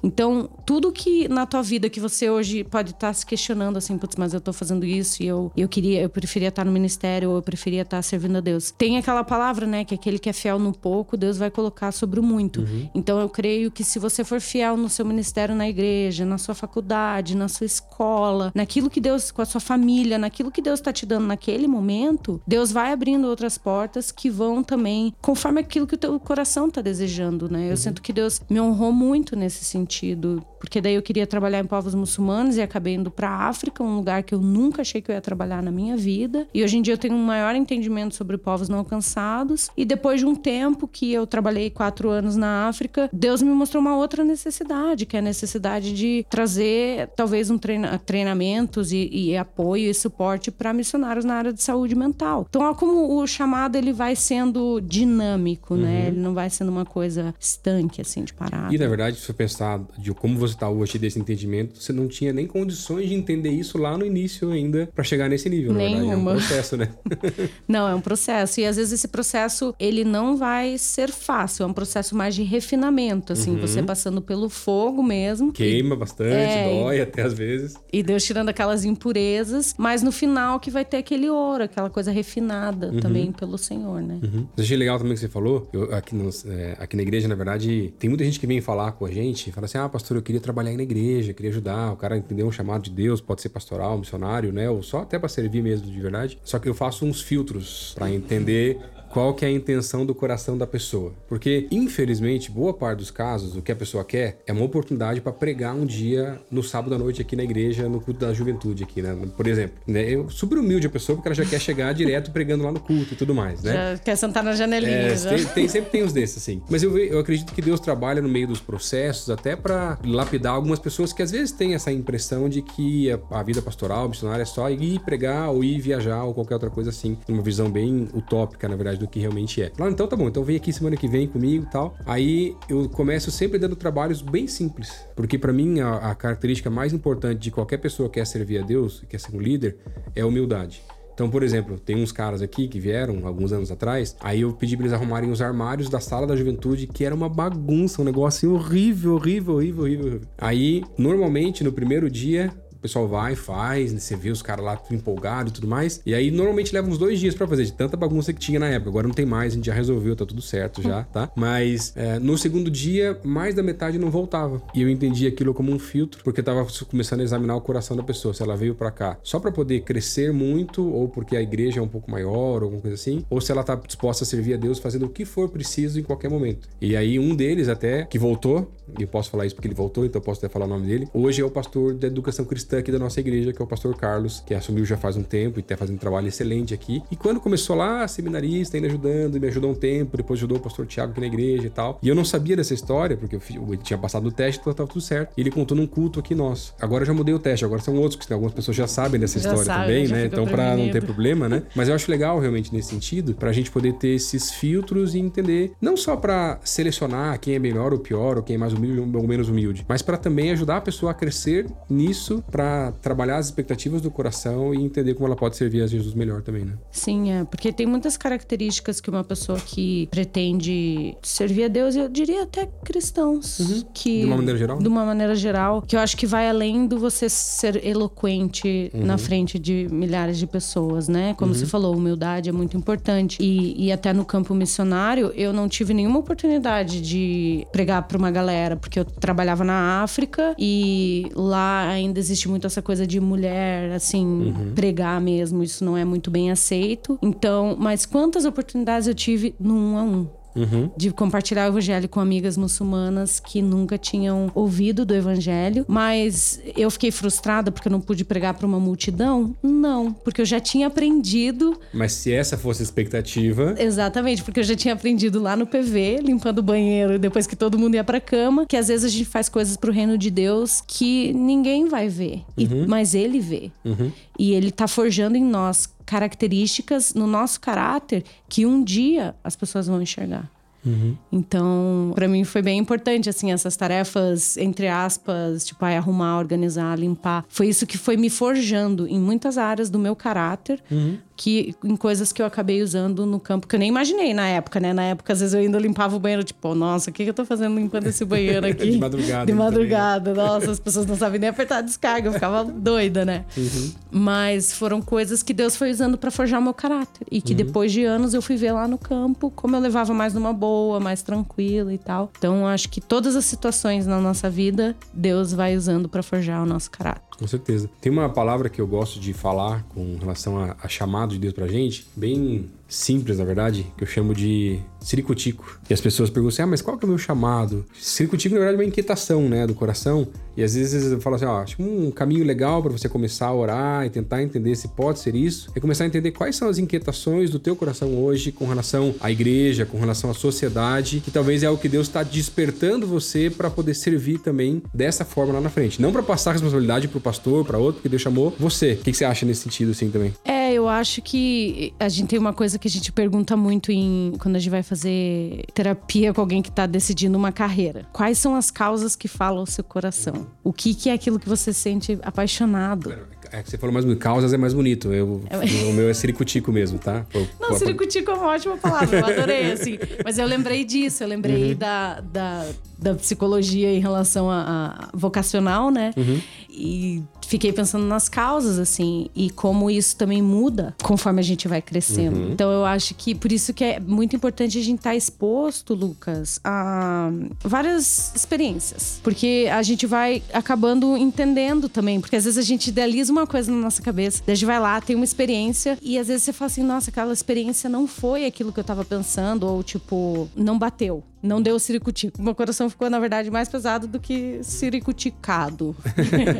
Então, 0.03 0.49
tudo 0.65 0.91
que 0.91 1.29
na 1.29 1.45
tua 1.45 1.61
vida 1.61 1.91
que 1.91 2.01
você 2.01 2.31
hoje 2.31 2.65
pode 2.65 2.93
estar 2.93 3.13
se 3.13 3.27
questionando 3.27 3.77
assim, 3.77 3.99
putz, 3.99 4.17
mas 4.17 4.33
eu 4.33 4.41
tô 4.41 4.55
fazendo 4.55 4.87
isso 4.87 5.23
e 5.23 5.27
eu, 5.27 5.53
eu 5.55 5.69
queria, 5.69 6.01
eu 6.01 6.09
preferia 6.09 6.49
estar 6.49 6.65
no 6.65 6.73
ministério 6.73 7.29
ou 7.29 7.37
eu 7.37 7.43
preferia 7.43 7.83
estar 7.83 8.01
servindo 8.01 8.39
a 8.39 8.41
Deus. 8.41 8.71
Tem 8.71 8.97
aquela 8.97 9.23
palavra, 9.23 9.67
né, 9.67 9.85
que 9.85 9.95
aquele 9.95 10.19
que 10.19 10.31
é 10.31 10.33
fiel 10.33 10.59
no 10.59 10.73
pouco, 10.73 11.19
Deus 11.19 11.37
vai 11.37 11.51
colocar 11.51 11.93
sobre 11.93 12.19
o 12.19 12.23
muito. 12.23 12.67
Então, 12.95 13.21
eu 13.21 13.29
creio 13.29 13.71
que 13.71 13.85
se 13.85 13.99
você 13.99 14.25
for 14.25 14.41
fiel 14.41 14.75
no 14.79 14.89
seu 14.89 15.05
ministério 15.05 15.50
na 15.55 15.69
igreja, 15.69 16.25
na 16.25 16.39
sua 16.39 16.55
faculdade, 16.55 17.37
na 17.37 17.49
sua 17.49 17.65
escola, 17.65 18.53
naquilo 18.55 18.91
que 18.91 19.01
Deus, 19.01 19.31
com 19.31 19.43
a 19.43 19.47
sua 19.47 19.61
família, 19.61 20.19
naquilo 20.19 20.51
que 20.51 20.63
Deus 20.63 20.81
tá 20.81 20.93
te 20.93 21.07
dando 21.07 21.27
naquele 21.27 21.67
momento, 21.67 22.41
Deus 22.47 22.73
vai 22.73 22.93
abrindo 22.93 23.27
outras 23.27 23.59
portas 23.59 24.11
que 24.13 24.31
vão 24.31 24.63
também 24.63 25.15
conforme 25.21 25.61
aquilo 25.61 25.87
que 25.87 25.95
o 25.95 25.99
teu 25.99 26.19
coração 26.21 26.71
tá 26.71 26.81
desejando, 26.81 27.51
né? 27.51 27.71
Eu 27.71 27.77
sinto 27.77 28.03
que 28.03 28.13
Deus 28.13 28.41
me 28.49 28.61
honrou 28.61 28.93
muito 28.93 29.37
nesse 29.37 29.65
sentido, 29.65 30.45
porque 30.61 30.79
daí 30.81 30.95
eu 30.95 31.03
queria 31.03 31.27
trabalhar 31.27 31.59
em 31.59 31.65
povos 31.65 31.95
muçulmanos 31.95 32.59
e 32.59 32.61
acabei 32.61 32.95
indo 32.95 33.11
pra 33.11 33.31
África, 33.31 33.83
um 33.83 33.97
lugar 33.97 34.23
que 34.23 34.35
eu 34.35 34.39
nunca 34.39 34.83
achei 34.83 35.01
que 35.01 35.11
eu 35.11 35.15
ia 35.15 35.21
trabalhar 35.21 35.63
na 35.63 35.71
minha 35.71 35.97
vida. 35.97 36.47
E 36.53 36.63
hoje 36.63 36.77
em 36.77 36.83
dia 36.83 36.93
eu 36.93 36.99
tenho 36.99 37.15
um 37.15 37.25
maior 37.25 37.55
entendimento 37.55 38.15
sobre 38.15 38.37
povos 38.37 38.69
não 38.69 38.79
alcançados. 38.79 39.71
E 39.75 39.87
depois 39.87 40.21
de 40.21 40.27
um 40.27 40.37
tempo 40.37 40.87
que 40.87 41.11
eu 41.11 41.27
trabalhei 41.27 41.71
quatro 41.71 42.11
anos 42.11 42.37
na 42.37 42.69
África, 42.69 43.09
Deus 43.11 43.41
me 43.41 43.51
mostrou 43.51 43.81
uma 43.81 43.97
outra 43.97 44.23
necessidade, 44.23 45.07
que 45.07 45.17
é 45.17 45.21
a 45.21 45.23
necessidade 45.23 45.95
de 45.95 46.27
trazer 46.29 47.09
talvez 47.17 47.51
um 47.51 47.57
treina 47.57 47.99
treinamentos 47.99 48.93
e, 48.93 49.09
e 49.11 49.37
apoio 49.37 49.91
e 49.91 49.95
suporte 49.95 50.51
para 50.51 50.75
missionários 50.75 51.25
na 51.25 51.37
área 51.37 51.53
de 51.55 51.63
saúde 51.63 51.95
mental. 51.95 52.47
Então, 52.51 52.61
ó, 52.61 52.75
como 52.75 53.19
o 53.19 53.27
chamado 53.27 53.77
ele 53.77 53.95
vai 53.95 54.15
sendo 54.15 54.79
dinâmico, 54.81 55.75
né? 55.75 56.09
Ele 56.09 56.21
não 56.21 56.35
vai 56.35 56.51
sendo 56.51 56.69
uma 56.69 56.85
coisa 56.85 57.35
estanque, 57.41 58.03
assim, 58.03 58.25
de 58.25 58.35
parada. 58.35 58.75
E 58.75 58.77
na 58.77 58.87
verdade, 58.87 59.17
se 59.17 59.25
você 59.25 59.33
pensar 59.33 59.81
de 59.97 60.13
como 60.13 60.50
Deus 60.50 60.50
está 60.51 60.69
hoje 60.69 60.99
desse 60.99 61.19
entendimento, 61.19 61.81
você 61.81 61.93
não 61.93 62.09
tinha 62.09 62.33
nem 62.33 62.47
condições 62.47 63.09
de 63.09 63.15
entender 63.15 63.51
isso 63.51 63.79
lá 63.79 63.97
no 63.97 64.05
início 64.05 64.51
ainda 64.51 64.89
para 64.95 65.05
chegar 65.05 65.29
nesse 65.29 65.49
nível, 65.49 65.73
Nenhuma. 65.73 65.97
na 65.97 66.01
verdade. 66.01 66.13
É 66.13 66.17
um 66.17 66.37
processo, 66.37 66.77
né? 66.77 66.89
não, 67.69 67.89
é 67.89 67.95
um 67.95 68.01
processo. 68.01 68.61
E 68.61 68.67
às 68.67 68.77
vezes 68.77 68.93
esse 68.93 69.09
processo, 69.09 69.75
ele 69.79 70.05
não 70.05 70.37
vai 70.37 70.79
ser 70.79 71.11
fácil. 71.11 71.65
É 71.65 71.67
um 71.67 71.73
processo 71.73 72.17
mais 72.17 72.35
de 72.35 72.43
refinamento, 72.43 73.33
assim. 73.33 73.53
Uhum. 73.53 73.61
Você 73.61 73.83
passando 73.83 74.21
pelo 74.21 74.49
fogo 74.49 75.03
mesmo. 75.03 75.53
Queima 75.53 75.97
bastante, 75.97 76.33
é, 76.33 76.81
dói 76.81 76.99
e... 76.99 77.01
até 77.01 77.23
às 77.23 77.33
vezes. 77.33 77.75
E 77.93 78.03
Deus 78.03 78.25
tirando 78.25 78.49
aquelas 78.49 78.85
impurezas. 78.85 79.75
Mas 79.79 80.03
no 80.03 80.13
final 80.13 80.61
que 80.61 80.71
vai 80.71 80.85
ter 80.85 80.99
aquele 80.99 81.29
ouro, 81.29 81.65
aquela 81.65 81.91
coisa 81.91 82.11
refinada 82.11 82.89
uhum. 82.89 83.01
também 83.01 83.33
pelo 83.33 83.59
Senhor, 83.59 84.01
né? 84.01 84.19
Uhum. 84.23 84.47
Eu 84.57 84.63
achei 84.63 84.77
legal 84.77 84.99
também 84.99 85.15
que 85.15 85.21
você 85.21 85.29
falou. 85.29 85.69
Eu, 85.73 85.95
aqui, 85.95 86.15
no, 86.15 86.31
é, 86.47 86.77
aqui 86.79 86.97
na 86.97 87.03
igreja, 87.03 87.29
na 87.29 87.35
verdade, 87.35 87.93
tem 87.99 88.09
muita 88.09 88.25
gente 88.25 88.39
que 88.39 88.47
vem 88.47 88.61
falar 88.61 88.93
com 88.93 89.05
a 89.05 89.11
gente 89.11 89.51
fala 89.61 89.67
assim: 89.67 89.79
ah, 89.79 89.89
pastor, 89.89 90.17
eu 90.17 90.23
queria 90.23 90.40
trabalhar 90.41 90.77
na 90.77 90.83
igreja, 90.83 91.33
queria 91.33 91.51
ajudar. 91.51 91.93
O 91.93 91.97
cara 91.97 92.17
entendeu 92.17 92.47
um 92.47 92.53
chamado 92.53 92.83
de 92.83 92.91
Deus, 92.91 93.21
pode 93.21 93.43
ser 93.43 93.51
pastoral, 93.51 93.99
missionário, 93.99 94.53
né? 94.53 94.69
Ou 94.69 94.83
só 94.83 95.03
até 95.03 95.19
para 95.19 95.29
servir 95.29 95.63
mesmo 95.63 95.91
de 95.91 96.01
verdade. 96.01 96.39
Só 96.45 96.59
que 96.59 96.69
eu 96.69 96.75
faço 96.75 97.05
uns 97.05 97.21
filtros 97.21 97.93
para 97.95 98.11
entender 98.11 98.79
qual 99.11 99.35
que 99.35 99.45
é 99.45 99.49
a 99.49 99.51
intenção 99.51 100.07
do 100.07 100.15
coração 100.15 100.57
da 100.57 100.67
pessoa. 100.67 101.13
Porque, 101.29 101.67
infelizmente, 101.71 102.51
boa 102.51 102.73
parte 102.73 102.99
dos 102.99 103.11
casos, 103.11 103.57
o 103.57 103.63
que 103.63 103.73
a 103.73 103.77
pessoa 103.77 104.05
quer 104.05 104.41
é 104.47 104.53
uma 104.53 104.65
oportunidade 104.65 105.21
para 105.21 105.33
pregar 105.33 105.75
um 105.75 105.85
dia 105.85 106.41
no 106.51 106.63
sábado 106.63 106.95
à 106.95 106.99
noite 106.99 107.21
aqui 107.21 107.35
na 107.35 107.43
igreja, 107.43 107.89
no 107.89 108.01
culto 108.01 108.21
da 108.21 108.33
juventude 108.33 108.85
aqui, 108.85 109.03
né? 109.03 109.17
Por 109.37 109.47
exemplo, 109.47 109.77
né? 109.87 110.09
Eu 110.09 110.31
super 110.31 110.59
humilde 110.59 110.87
a 110.87 110.91
pessoa 110.91 111.17
porque 111.17 111.29
ela 111.29 111.35
já 111.35 111.45
quer 111.45 111.61
chegar 111.61 111.93
direto 111.93 112.31
pregando 112.31 112.65
lá 112.65 112.71
no 112.71 112.81
culto 112.81 113.15
e 113.15 113.17
tudo 113.17 113.35
mais, 113.35 113.63
né? 113.63 113.73
Já 113.73 113.99
quer 113.99 114.17
sentar 114.17 114.45
na 114.45 114.53
janelinha. 114.53 114.91
É, 114.91 115.15
tem, 115.15 115.45
tem, 115.47 115.69
sempre 115.69 115.91
tem 115.91 116.05
uns 116.05 116.13
desses, 116.13 116.39
assim. 116.39 116.63
Mas 116.71 116.83
eu, 116.83 116.97
eu 116.97 117.19
acredito 117.19 117.53
que 117.53 117.61
Deus 117.61 117.81
trabalha 117.81 118.23
no 118.23 118.29
meio 118.29 118.47
dos 118.47 118.61
processos 118.61 119.29
até 119.29 119.57
para 119.57 119.99
lapidar 120.05 120.55
algumas 120.55 120.79
pessoas 120.79 121.13
que 121.13 121.23
às 121.23 121.31
vezes 121.31 121.51
têm 121.53 121.75
essa 121.75 121.91
impressão 121.91 122.49
de 122.49 122.63
que 122.63 123.11
a, 123.11 123.19
a 123.31 123.43
vida 123.43 123.61
pastoral, 123.61 124.09
missionária 124.09 124.43
é 124.43 124.47
só 124.47 124.71
ir 124.71 125.01
pregar 125.01 125.51
ou 125.51 125.65
ir 125.65 125.81
viajar 125.81 126.23
ou 126.25 126.33
qualquer 126.33 126.55
outra 126.55 126.71
coisa 126.71 126.91
assim. 126.91 127.19
Uma 127.29 127.43
visão 127.43 127.71
bem 127.71 128.09
utópica, 128.15 128.69
na 128.69 128.77
verdade, 128.77 129.00
do 129.01 129.09
que 129.09 129.19
realmente 129.19 129.63
é. 129.63 129.73
Lá, 129.79 129.91
então 129.91 130.07
tá 130.07 130.15
bom, 130.15 130.29
então 130.29 130.45
vem 130.45 130.57
aqui 130.57 130.73
semana 130.73 130.97
que 130.97 131.09
vem 131.09 131.27
comigo 131.27 131.65
e 131.65 131.71
tal. 131.71 131.95
Aí 132.07 132.57
eu 132.69 132.89
começo 132.89 133.31
sempre 133.31 133.59
dando 133.59 133.75
trabalhos 133.75 134.23
bem 134.23 134.47
simples, 134.47 135.05
porque 135.17 135.39
para 135.39 135.53
mim 135.53 135.81
a, 135.81 136.11
a, 136.11 136.15
característica 136.15 136.71
mais 136.71 136.93
importante 136.93 137.39
de 137.39 137.51
qualquer 137.51 137.79
pessoa 137.79 138.09
que 138.09 138.21
quer 138.21 138.27
servir 138.27 138.59
a 138.59 138.63
Deus, 138.63 139.01
que 139.01 139.07
quer 139.07 139.19
ser 139.19 139.35
um 139.35 139.41
líder, 139.41 139.79
é 140.15 140.25
humildade. 140.25 140.83
Então, 141.21 141.29
por 141.29 141.43
exemplo, 141.43 141.79
tem 141.79 141.97
uns 142.03 142.13
caras 142.13 142.41
aqui 142.41 142.67
que 142.67 142.81
vieram 142.81 143.27
alguns 143.27 143.53
anos 143.53 143.71
atrás, 143.71 144.17
aí 144.21 144.41
eu 144.41 144.55
pedi 144.55 144.75
pra 144.75 144.87
eles 144.87 144.95
arrumarem 144.95 145.31
os 145.31 145.43
armários 145.43 145.91
da 145.91 146.01
sala 146.01 146.27
da 146.27 146.35
juventude, 146.35 146.87
que 146.87 147.05
era 147.05 147.15
uma 147.15 147.29
bagunça, 147.29 148.01
um 148.01 148.05
negócio 148.07 148.49
assim, 148.49 148.57
horrível, 148.57 149.17
horrível, 149.17 149.55
horrível, 149.57 149.83
horrível. 149.83 150.21
Aí, 150.39 150.83
normalmente, 150.97 151.63
no 151.63 151.73
primeiro 151.73 152.11
dia, 152.11 152.51
pessoal 152.81 153.07
vai, 153.07 153.35
faz, 153.35 153.93
você 153.93 154.17
vê 154.17 154.31
os 154.31 154.43
caras 154.43 154.65
lá 154.65 154.77
tudo 154.77 154.95
empolgado 154.95 155.51
e 155.51 155.53
tudo 155.53 155.67
mais. 155.67 156.01
E 156.05 156.15
aí 156.15 156.31
normalmente 156.31 156.73
leva 156.73 156.89
uns 156.89 156.99
dois 156.99 157.19
dias 157.19 157.35
para 157.35 157.47
fazer, 157.47 157.65
de 157.65 157.73
tanta 157.73 157.97
bagunça 157.97 158.33
que 158.33 158.41
tinha 158.41 158.59
na 158.59 158.69
época. 158.69 158.91
Agora 158.91 159.07
não 159.07 159.15
tem 159.15 159.27
mais, 159.27 159.53
a 159.53 159.57
gente 159.57 159.67
já 159.67 159.75
resolveu, 159.75 160.17
tá 160.17 160.25
tudo 160.25 160.43
certo 160.43 160.83
já, 160.83 161.05
tá? 161.05 161.31
Mas 161.37 161.93
é, 161.97 162.19
no 162.19 162.37
segundo 162.39 162.71
dia, 162.71 163.19
mais 163.23 163.55
da 163.55 163.63
metade 163.63 163.99
não 163.99 164.11
voltava. 164.11 164.63
E 164.75 164.83
eu 164.83 164.89
entendi 164.89 165.27
aquilo 165.27 165.53
como 165.53 165.73
um 165.73 165.79
filtro, 165.79 166.23
porque 166.25 166.41
eu 166.41 166.45
tava 166.45 166.67
começando 166.89 167.21
a 167.21 167.25
examinar 167.25 167.57
o 167.57 167.61
coração 167.61 167.97
da 167.97 168.03
pessoa, 168.03 168.33
se 168.33 168.43
ela 168.43 168.57
veio 168.57 168.75
para 168.75 168.91
cá 168.91 169.19
só 169.23 169.39
para 169.39 169.53
poder 169.53 169.81
crescer 169.83 170.33
muito, 170.33 170.87
ou 170.89 171.09
porque 171.09 171.37
a 171.37 171.43
igreja 171.43 171.81
é 171.81 171.83
um 171.83 171.89
pouco 171.89 172.11
maior, 172.11 172.63
ou 172.63 172.65
alguma 172.65 172.81
coisa 172.81 172.95
assim, 172.95 173.25
ou 173.29 173.41
se 173.41 173.53
ela 173.53 173.63
tá 173.63 173.75
disposta 173.75 174.25
a 174.25 174.27
servir 174.27 174.55
a 174.55 174.57
Deus 174.57 174.79
fazendo 174.79 175.07
o 175.07 175.09
que 175.09 175.25
for 175.25 175.49
preciso 175.49 176.01
em 176.01 176.03
qualquer 176.03 176.31
momento. 176.31 176.69
E 176.81 176.97
aí 176.97 177.19
um 177.19 177.35
deles 177.35 177.69
até, 177.69 178.05
que 178.05 178.19
voltou, 178.19 178.71
e 178.99 179.03
eu 179.03 179.09
posso 179.09 179.31
falar 179.31 179.47
isso 179.47 179.55
porque 179.55 179.69
ele 179.69 179.75
voltou, 179.75 180.05
então 180.05 180.21
eu 180.21 180.25
posso 180.25 180.45
até 180.45 180.53
falar 180.53 180.67
o 180.67 180.69
nome 180.69 180.87
dele, 180.87 181.09
hoje 181.13 181.43
é 181.43 181.45
o 181.45 181.51
pastor 181.51 181.95
da 181.95 182.07
educação 182.07 182.45
cristã 182.45 182.70
cristã 182.71 182.79
aqui 182.79 182.93
da 182.93 182.99
nossa 182.99 183.19
igreja, 183.19 183.53
que 183.53 183.61
é 183.61 183.65
o 183.65 183.69
pastor 183.69 183.95
Carlos, 183.97 184.43
que 184.47 184.55
assumiu 184.55 184.85
já 184.85 184.97
faz 184.97 185.17
um 185.17 185.23
tempo 185.23 185.59
e 185.59 185.61
está 185.61 185.77
fazendo 185.77 185.97
um 185.97 185.99
trabalho 185.99 186.29
excelente 186.29 186.73
aqui. 186.73 187.03
E 187.11 187.17
quando 187.17 187.41
começou 187.41 187.77
lá, 187.77 188.07
seminarista, 188.07 188.77
ainda 188.77 188.87
ajudando, 188.87 189.41
me 189.41 189.49
ajudou 189.49 189.73
um 189.73 189.75
tempo, 189.75 190.17
depois 190.17 190.39
ajudou 190.39 190.59
o 190.59 190.61
pastor 190.61 190.87
Tiago 190.87 191.13
aqui 191.13 191.21
na 191.21 191.27
igreja 191.27 191.67
e 191.67 191.71
tal. 191.71 191.99
E 192.03 192.09
eu 192.09 192.15
não 192.15 192.25
sabia 192.25 192.57
dessa 192.57 192.73
história, 192.73 193.17
porque 193.17 193.37
eu, 193.37 193.43
eu 193.71 193.77
tinha 193.77 193.99
passado 193.99 194.27
o 194.29 194.33
teste, 194.33 194.61
então 194.61 194.71
estava 194.71 194.89
tudo 194.89 195.01
certo. 195.01 195.33
E 195.37 195.41
ele 195.41 195.51
contou 195.51 195.77
num 195.77 195.87
culto 195.87 196.21
aqui 196.21 196.35
nosso. 196.35 196.75
Agora 196.81 197.03
eu 197.03 197.07
já 197.07 197.15
mudei 197.15 197.35
o 197.35 197.39
teste, 197.39 197.65
agora 197.65 197.83
são 197.83 197.97
outros, 197.97 198.25
que 198.25 198.33
algumas 198.33 198.55
pessoas 198.55 198.77
já 198.77 198.87
sabem 198.87 199.21
dessa 199.21 199.41
já 199.41 199.49
história 199.49 199.65
sabe, 199.65 199.87
também, 199.87 200.09
né? 200.09 200.27
Então, 200.27 200.47
para 200.47 200.77
não 200.77 200.91
ter 200.91 201.03
problema, 201.03 201.49
né? 201.49 201.63
Mas 201.75 201.89
eu 201.89 201.95
acho 201.95 202.11
legal 202.11 202.39
realmente 202.39 202.73
nesse 202.73 202.91
sentido, 202.91 203.35
para 203.35 203.51
a 203.51 203.53
gente 203.53 203.71
poder 203.71 203.95
ter 203.95 204.09
esses 204.09 204.53
filtros 204.53 205.15
e 205.15 205.19
entender, 205.19 205.73
não 205.81 205.97
só 205.97 206.17
para 206.17 206.61
selecionar 206.65 207.39
quem 207.41 207.55
é 207.55 207.59
melhor 207.59 207.93
ou 207.93 207.99
pior, 207.99 208.37
ou 208.37 208.43
quem 208.43 208.57
é 208.57 208.59
mais 208.59 208.73
humilde 208.73 209.01
ou 209.01 209.27
menos 209.27 209.49
humilde, 209.49 209.85
mas 209.89 210.03
para 210.03 210.17
também 210.17 210.51
ajudar 210.53 210.77
a 210.77 210.81
pessoa 210.81 211.13
a 211.13 211.15
crescer 211.15 211.67
nisso, 211.89 212.43
para 212.51 212.60
trabalhar 213.01 213.37
as 213.37 213.47
expectativas 213.47 214.01
do 214.01 214.11
coração 214.11 214.75
e 214.75 214.79
entender 214.79 215.15
como 215.15 215.27
ela 215.27 215.37
pode 215.37 215.57
servir 215.57 215.83
a 215.83 215.87
Jesus 215.87 216.15
melhor 216.15 216.43
também, 216.43 216.65
né? 216.65 216.75
Sim, 216.91 217.33
é. 217.33 217.45
Porque 217.45 217.73
tem 217.73 217.87
muitas 217.87 218.17
características 218.17 219.01
que 219.01 219.11
uma 219.11 219.25
pessoa 219.25 219.59
que 219.59 220.09
pretende 220.11 221.17
servir 221.23 221.65
a 221.65 221.69
Deus, 221.69 221.97
eu 221.97 222.09
diria 222.09 222.43
até 222.43 222.69
cristãos, 222.85 223.59
uhum. 223.61 223.85
que... 223.93 224.21
De 224.21 224.27
uma 224.27 224.37
maneira 224.37 224.59
geral? 224.59 224.79
De 224.79 224.89
uma 224.89 225.05
maneira 225.05 225.35
geral, 225.35 225.83
que 225.83 225.97
eu 225.97 226.01
acho 226.01 226.17
que 226.17 226.27
vai 226.27 226.49
além 226.49 226.87
do 226.87 226.99
você 226.99 227.29
ser 227.29 227.85
eloquente 227.85 228.91
uhum. 228.95 229.05
na 229.05 229.19
frente 229.19 229.59
de 229.59 229.89
milhares 229.91 230.39
de 230.39 230.47
pessoas, 230.47 231.09
né? 231.09 231.35
Como 231.35 231.53
uhum. 231.53 231.59
você 231.59 231.67
falou, 231.67 231.95
humildade 231.97 232.49
é 232.49 232.53
muito 232.53 232.77
importante. 232.77 233.39
E, 233.41 233.87
e 233.87 233.93
até 233.93 234.13
no 234.13 234.25
campo 234.25 234.55
missionário, 234.55 235.33
eu 235.35 235.53
não 235.53 235.69
tive 235.69 235.95
nenhuma 235.95 236.19
oportunidade 236.19 237.01
de 237.01 237.67
pregar 237.73 238.03
para 238.03 238.19
uma 238.19 238.31
galera, 238.31 238.77
porque 238.77 238.99
eu 238.99 239.05
trabalhava 239.05 239.65
na 239.65 240.03
África 240.03 240.55
e 240.59 241.31
lá 241.35 241.89
ainda 241.89 242.19
existe 242.19 242.49
muito 242.51 242.67
essa 242.67 242.83
coisa 242.83 243.07
de 243.07 243.21
mulher, 243.21 243.93
assim, 243.93 244.27
uhum. 244.27 244.73
pregar 244.75 245.21
mesmo, 245.21 245.63
isso 245.63 245.85
não 245.85 245.97
é 245.97 246.05
muito 246.05 246.31
bem 246.31 246.51
aceito. 246.51 247.19
Então, 247.23 247.77
mas 247.79 248.05
quantas 248.05 248.45
oportunidades 248.45 249.09
eu 249.09 249.15
tive 249.15 249.55
no 249.59 249.75
um 249.75 249.97
a 249.97 250.03
um? 250.03 250.40
Uhum. 250.55 250.91
de 250.97 251.11
compartilhar 251.11 251.67
o 251.67 251.69
evangelho 251.69 252.09
com 252.09 252.21
amigas 252.21 252.57
muçulmanas 252.57 253.39
que 253.39 253.63
nunca 253.63 253.97
tinham 253.97 254.51
ouvido 254.55 255.05
do 255.05 255.15
evangelho. 255.15 255.85
Mas 255.89 256.61
eu 256.77 256.91
fiquei 256.91 257.11
frustrada 257.11 257.71
porque 257.71 257.89
eu 257.89 257.93
não 257.93 258.01
pude 258.01 258.25
pregar 258.25 258.55
para 258.55 258.67
uma 258.67 258.81
multidão? 258.81 259.55
Não, 259.63 260.13
porque 260.13 260.41
eu 260.41 260.45
já 260.45 260.61
tinha 260.61 260.87
aprendido. 260.87 261.79
Mas 261.93 262.13
se 262.13 262.33
essa 262.33 262.57
fosse 262.57 262.83
a 262.83 262.85
expectativa. 262.85 263.75
Exatamente, 263.79 264.43
porque 264.43 264.61
eu 264.61 264.65
já 264.65 264.75
tinha 264.75 264.95
aprendido 264.95 265.41
lá 265.41 265.57
no 265.57 265.67
PV, 265.67 266.21
limpando 266.23 266.59
o 266.59 266.63
banheiro 266.63 267.19
depois 267.19 267.47
que 267.47 267.57
todo 267.57 267.79
mundo 267.79 267.95
ia 267.95 268.05
para 268.05 268.21
cama, 268.21 268.67
que 268.67 268.77
às 268.77 268.89
vezes 268.89 269.05
a 269.05 269.09
gente 269.09 269.25
faz 269.25 269.49
coisas 269.49 269.77
pro 269.77 269.93
reino 269.93 270.19
de 270.19 270.31
Deus 270.31 270.83
que 270.87 271.33
ninguém 271.33 271.89
vai 271.89 272.09
ver, 272.09 272.43
uhum. 272.57 272.85
e, 272.85 272.87
mas 272.87 273.15
ele 273.15 273.41
vê. 273.41 273.71
Uhum. 273.85 274.11
E 274.39 274.53
ele 274.53 274.71
tá 274.71 274.89
forjando 274.89 275.37
em 275.37 275.45
nós 275.45 275.89
características 276.11 277.15
no 277.15 277.25
nosso 277.25 277.61
caráter 277.61 278.25
que 278.49 278.67
um 278.67 278.83
dia 278.83 279.33
as 279.45 279.55
pessoas 279.55 279.87
vão 279.87 280.03
enxergar. 280.03 280.51
Uhum. 280.85 281.17
Então, 281.31 282.11
para 282.17 282.27
mim 282.27 282.43
foi 282.43 282.63
bem 282.63 282.81
importante, 282.81 283.29
assim, 283.29 283.53
essas 283.53 283.77
tarefas, 283.77 284.57
entre 284.57 284.89
aspas, 284.89 285.65
tipo, 285.65 285.85
arrumar, 285.85 286.39
organizar, 286.39 286.99
limpar. 286.99 287.45
Foi 287.49 287.69
isso 287.69 287.87
que 287.87 287.97
foi 287.97 288.17
me 288.17 288.29
forjando 288.29 289.07
em 289.07 289.21
muitas 289.21 289.57
áreas 289.57 289.89
do 289.89 290.01
meu 290.01 290.17
caráter, 290.17 290.83
uhum 290.91 291.19
que 291.41 291.75
em 291.83 291.97
coisas 291.97 292.35
que 292.35 292.43
eu 292.43 292.45
acabei 292.45 292.83
usando 292.83 293.25
no 293.25 293.41
campo 293.41 293.67
que 293.67 293.75
eu 293.75 293.81
nem 293.81 293.89
imaginei 293.89 294.35
na 294.35 294.47
época, 294.47 294.79
né? 294.79 294.93
Na 294.93 295.05
época, 295.05 295.33
às 295.33 295.41
vezes 295.41 295.55
eu 295.55 295.61
ainda 295.61 295.79
limpava 295.79 296.15
o 296.15 296.19
banheiro, 296.19 296.45
tipo, 296.45 296.75
nossa, 296.75 297.09
o 297.09 297.13
que, 297.15 297.25
que 297.25 297.31
eu 297.31 297.35
tô 297.35 297.47
fazendo 297.47 297.77
limpando 297.77 298.09
esse 298.09 298.27
banheiro 298.27 298.67
aqui? 298.69 298.91
de 298.91 298.99
madrugada. 298.99 299.47
De 299.47 299.53
madrugada. 299.55 300.35
Nossa, 300.35 300.71
as 300.71 300.79
pessoas 300.79 301.07
não 301.07 301.17
sabem 301.17 301.41
nem 301.41 301.49
apertar 301.49 301.79
a 301.79 301.81
descarga, 301.81 302.29
eu 302.29 302.35
ficava 302.35 302.63
doida, 302.63 303.25
né? 303.25 303.47
Uhum. 303.57 303.93
Mas 304.11 304.75
foram 304.75 305.01
coisas 305.01 305.43
que 305.43 305.55
Deus 305.55 305.77
foi 305.77 305.91
usando 305.91 306.19
para 306.19 306.31
forjar 306.31 306.61
meu 306.61 306.75
caráter. 306.75 307.27
E 307.31 307.41
que 307.41 307.53
uhum. 307.53 307.57
depois 307.57 307.91
de 307.91 308.05
anos 308.05 308.35
eu 308.35 308.43
fui 308.43 308.57
ver 308.57 308.73
lá 308.73 308.87
no 308.87 308.99
campo 308.99 309.51
como 309.51 309.75
eu 309.75 309.81
levava 309.81 310.13
mais 310.13 310.35
numa 310.35 310.53
boa, 310.53 311.01
mais 311.01 311.23
tranquila 311.23 311.91
e 311.91 311.99
tal. 311.99 312.31
Então 312.37 312.67
acho 312.67 312.91
que 312.91 313.01
todas 313.01 313.35
as 313.35 313.47
situações 313.47 314.07
na 314.07 314.21
nossa 314.21 314.51
vida, 314.51 314.95
Deus 315.15 315.55
vai 315.55 315.75
usando 315.75 316.07
para 316.07 316.23
forjar 316.23 316.63
o 316.63 316.67
nosso 316.67 316.91
caráter. 316.91 317.31
Com 317.39 317.47
certeza. 317.47 317.89
Tem 318.03 318.13
uma 318.13 318.29
palavra 318.29 318.69
que 318.69 318.79
eu 318.79 318.87
gosto 318.87 319.19
de 319.19 319.33
falar 319.33 319.83
com 319.85 320.19
relação 320.21 320.59
a, 320.59 320.77
a 320.83 320.89
chamado 320.89 321.30
de 321.31 321.39
Deus 321.39 321.53
pra 321.53 321.67
gente, 321.67 322.07
bem 322.15 322.69
simples, 322.91 323.39
na 323.39 323.45
verdade, 323.45 323.87
que 323.97 324.05
eu 324.05 324.09
chamo 324.09 324.35
de 324.35 324.81
ciricutico. 325.01 325.81
E 325.89 325.95
as 325.95 326.01
pessoas 326.01 326.29
perguntam 326.29 326.55
assim, 326.55 326.63
ah, 326.63 326.67
mas 326.67 326.83
qual 326.83 326.99
que 326.99 327.05
é 327.05 327.07
o 327.07 327.09
meu 327.09 327.19
chamado? 327.19 327.87
Ciricutico, 327.99 328.55
na 328.55 328.61
verdade, 328.61 328.77
é 328.77 328.85
uma 328.85 328.89
inquietação, 328.89 329.49
né, 329.49 329.67
do 329.67 329.75
coração. 329.75 330.29
E 330.57 330.63
às 330.63 330.75
vezes 330.75 331.11
eu 331.11 331.21
falo 331.21 331.37
assim, 331.37 331.47
ó, 331.47 331.61
acho 331.61 331.77
que 331.77 331.83
um 331.83 332.11
caminho 332.11 332.45
legal 332.45 332.83
para 332.83 332.93
você 332.93 333.09
começar 333.09 333.47
a 333.47 333.55
orar 333.55 334.05
e 334.05 334.11
tentar 334.11 334.43
entender 334.43 334.75
se 334.77 334.89
pode 334.89 335.21
ser 335.21 335.35
isso, 335.35 335.71
é 335.75 335.81
começar 335.81 336.05
a 336.05 336.07
entender 336.07 336.33
quais 336.33 336.57
são 336.57 336.69
as 336.69 336.77
inquietações 336.77 337.49
do 337.49 337.59
teu 337.59 337.75
coração 337.75 338.23
hoje 338.23 338.53
com 338.53 338.67
relação 338.67 339.15
à 339.21 339.31
igreja, 339.31 339.87
com 339.87 339.99
relação 339.99 340.31
à 340.31 340.35
sociedade, 340.35 341.21
que 341.21 341.31
talvez 341.31 341.63
é 341.63 341.71
o 341.71 341.79
que 341.79 341.89
Deus 341.89 342.09
está 342.09 342.23
despertando 342.23 343.07
você 343.07 343.49
para 343.49 343.71
poder 343.71 343.95
servir 343.95 344.39
também 344.39 344.83
dessa 344.93 345.25
forma 345.25 345.55
lá 345.55 345.61
na 345.61 345.71
frente. 345.71 346.03
Não 346.03 346.13
para 346.13 346.23
passar 346.23 346.51
a 346.51 346.53
responsabilidade 346.55 347.09
pro 347.09 347.21
pastor, 347.21 347.65
para 347.65 347.79
outro, 347.79 347.95
porque 347.95 348.09
Deus 348.09 348.21
chamou 348.21 348.55
você. 348.59 348.93
O 348.93 348.97
que, 348.99 349.13
que 349.13 349.17
você 349.17 349.25
acha 349.25 349.47
nesse 349.47 349.63
sentido, 349.63 349.93
assim, 349.93 350.11
também? 350.11 350.35
É, 350.45 350.75
eu 350.75 350.89
acho 350.89 351.11
acho 351.11 351.23
que 351.23 351.93
a 351.99 352.09
gente 352.09 352.29
tem 352.29 352.39
uma 352.39 352.53
coisa 352.53 352.79
que 352.81 352.89
a 352.89 352.91
gente 352.91 353.13
pergunta 353.13 353.57
muito 353.57 353.93
em 353.93 354.33
quando 354.41 354.57
a 354.57 354.59
gente 354.59 354.71
vai 354.71 354.83
fazer 354.83 355.65
terapia 355.75 356.33
com 356.33 356.41
alguém 356.41 356.63
que 356.63 356.71
está 356.71 356.87
decidindo 356.87 357.37
uma 357.37 357.53
carreira. 357.53 358.07
Quais 358.13 358.39
são 358.39 358.55
as 358.55 358.71
causas 358.71 359.15
que 359.15 359.29
falam 359.29 359.63
o 359.63 359.67
seu 359.67 359.85
coração? 359.85 360.47
O 360.65 360.73
que, 360.73 360.95
que 360.95 361.11
é 361.11 361.13
aquilo 361.13 361.39
que 361.39 361.49
você 361.49 361.73
sente 361.73 362.19
apaixonado? 362.23 363.15
É 363.53 363.63
que 363.63 363.71
você 363.71 363.79
falou 363.79 363.93
mais 363.93 364.05
bonito. 364.05 364.21
Causas 364.21 364.53
é 364.53 364.57
mais 364.57 364.73
bonito. 364.73 365.13
Eu, 365.13 365.43
o 365.89 365.93
meu 365.93 366.09
é 366.09 366.15
siricutico 366.15 366.71
mesmo, 366.71 366.99
tá? 366.99 367.27
Pô, 367.33 367.41
Não, 367.61 367.77
siricutico 367.77 368.31
é 368.31 368.35
uma 368.35 368.47
ótima 368.47 368.77
palavra. 368.77 369.19
Eu 369.19 369.27
adorei, 369.27 369.73
assim. 369.73 369.99
Mas 370.25 370.39
eu 370.39 370.47
lembrei 370.47 370.85
disso. 370.85 371.25
Eu 371.25 371.29
lembrei 371.29 371.73
uhum. 371.73 371.79
da, 371.79 372.21
da, 372.21 372.67
da, 372.99 373.15
psicologia 373.15 373.93
em 373.93 374.01
relação 374.01 374.51
a, 374.51 375.09
a 375.13 375.17
vocacional, 375.17 375.91
né? 375.91 376.13
Uhum. 376.17 376.41
E 376.71 377.23
fiquei 377.51 377.73
pensando 377.73 378.07
nas 378.07 378.29
causas, 378.29 378.79
assim, 378.79 379.29
e 379.35 379.51
como 379.51 379.91
isso 379.91 380.17
também 380.17 380.41
muda 380.41 380.95
conforme 381.03 381.41
a 381.41 381.43
gente 381.43 381.67
vai 381.67 381.83
crescendo. 381.83 382.37
Uhum. 382.37 382.53
Então 382.53 382.71
eu 382.71 382.85
acho 382.85 383.13
que 383.15 383.35
por 383.35 383.51
isso 383.51 383.75
que 383.75 383.83
é 383.83 383.99
muito 383.99 384.37
importante 384.37 384.79
a 384.79 384.83
gente 384.83 384.99
estar 384.99 385.11
tá 385.11 385.17
exposto, 385.17 385.95
Lucas, 385.95 386.61
a 386.63 387.31
várias 387.65 388.33
experiências. 388.37 389.21
Porque 389.23 389.69
a 389.73 389.83
gente 389.83 390.07
vai 390.07 390.43
acabando 390.53 391.17
entendendo 391.17 391.89
também. 391.89 392.21
Porque 392.21 392.37
às 392.37 392.45
vezes 392.45 392.57
a 392.57 392.63
gente 392.63 392.89
idealiza 392.89 393.33
uma 393.33 393.40
coisa 393.47 393.71
na 393.71 393.79
nossa 393.79 394.03
cabeça, 394.03 394.43
a 394.47 394.55
gente 394.55 394.67
vai 394.67 394.79
lá, 394.79 395.01
tem 395.01 395.17
uma 395.17 395.25
experiência, 395.25 395.99
e 396.03 396.19
às 396.19 396.29
vezes 396.29 396.45
você 396.45 396.53
fala 396.53 396.67
assim, 396.67 396.83
nossa, 396.83 397.11
aquela 397.11 397.33
experiência 397.33 397.89
não 397.89 398.07
foi 398.07 398.45
aquilo 398.47 398.73
que 398.73 398.81
eu 398.81 398.85
tava 398.85 399.05
pensando, 399.05 399.67
ou 399.67 399.83
tipo, 399.83 400.49
não 400.55 400.79
bateu. 400.79 401.23
Não 401.43 401.61
deu 401.61 401.79
ciricutico. 401.79 402.43
Meu 402.43 402.55
coração 402.55 402.91
ficou, 402.91 403.09
na 403.09 403.19
verdade, 403.19 403.51
mais 403.51 403.69
pesado 403.69 404.07
do 404.07 404.21
que 404.21 404.61
ciricuticado. 404.63 405.97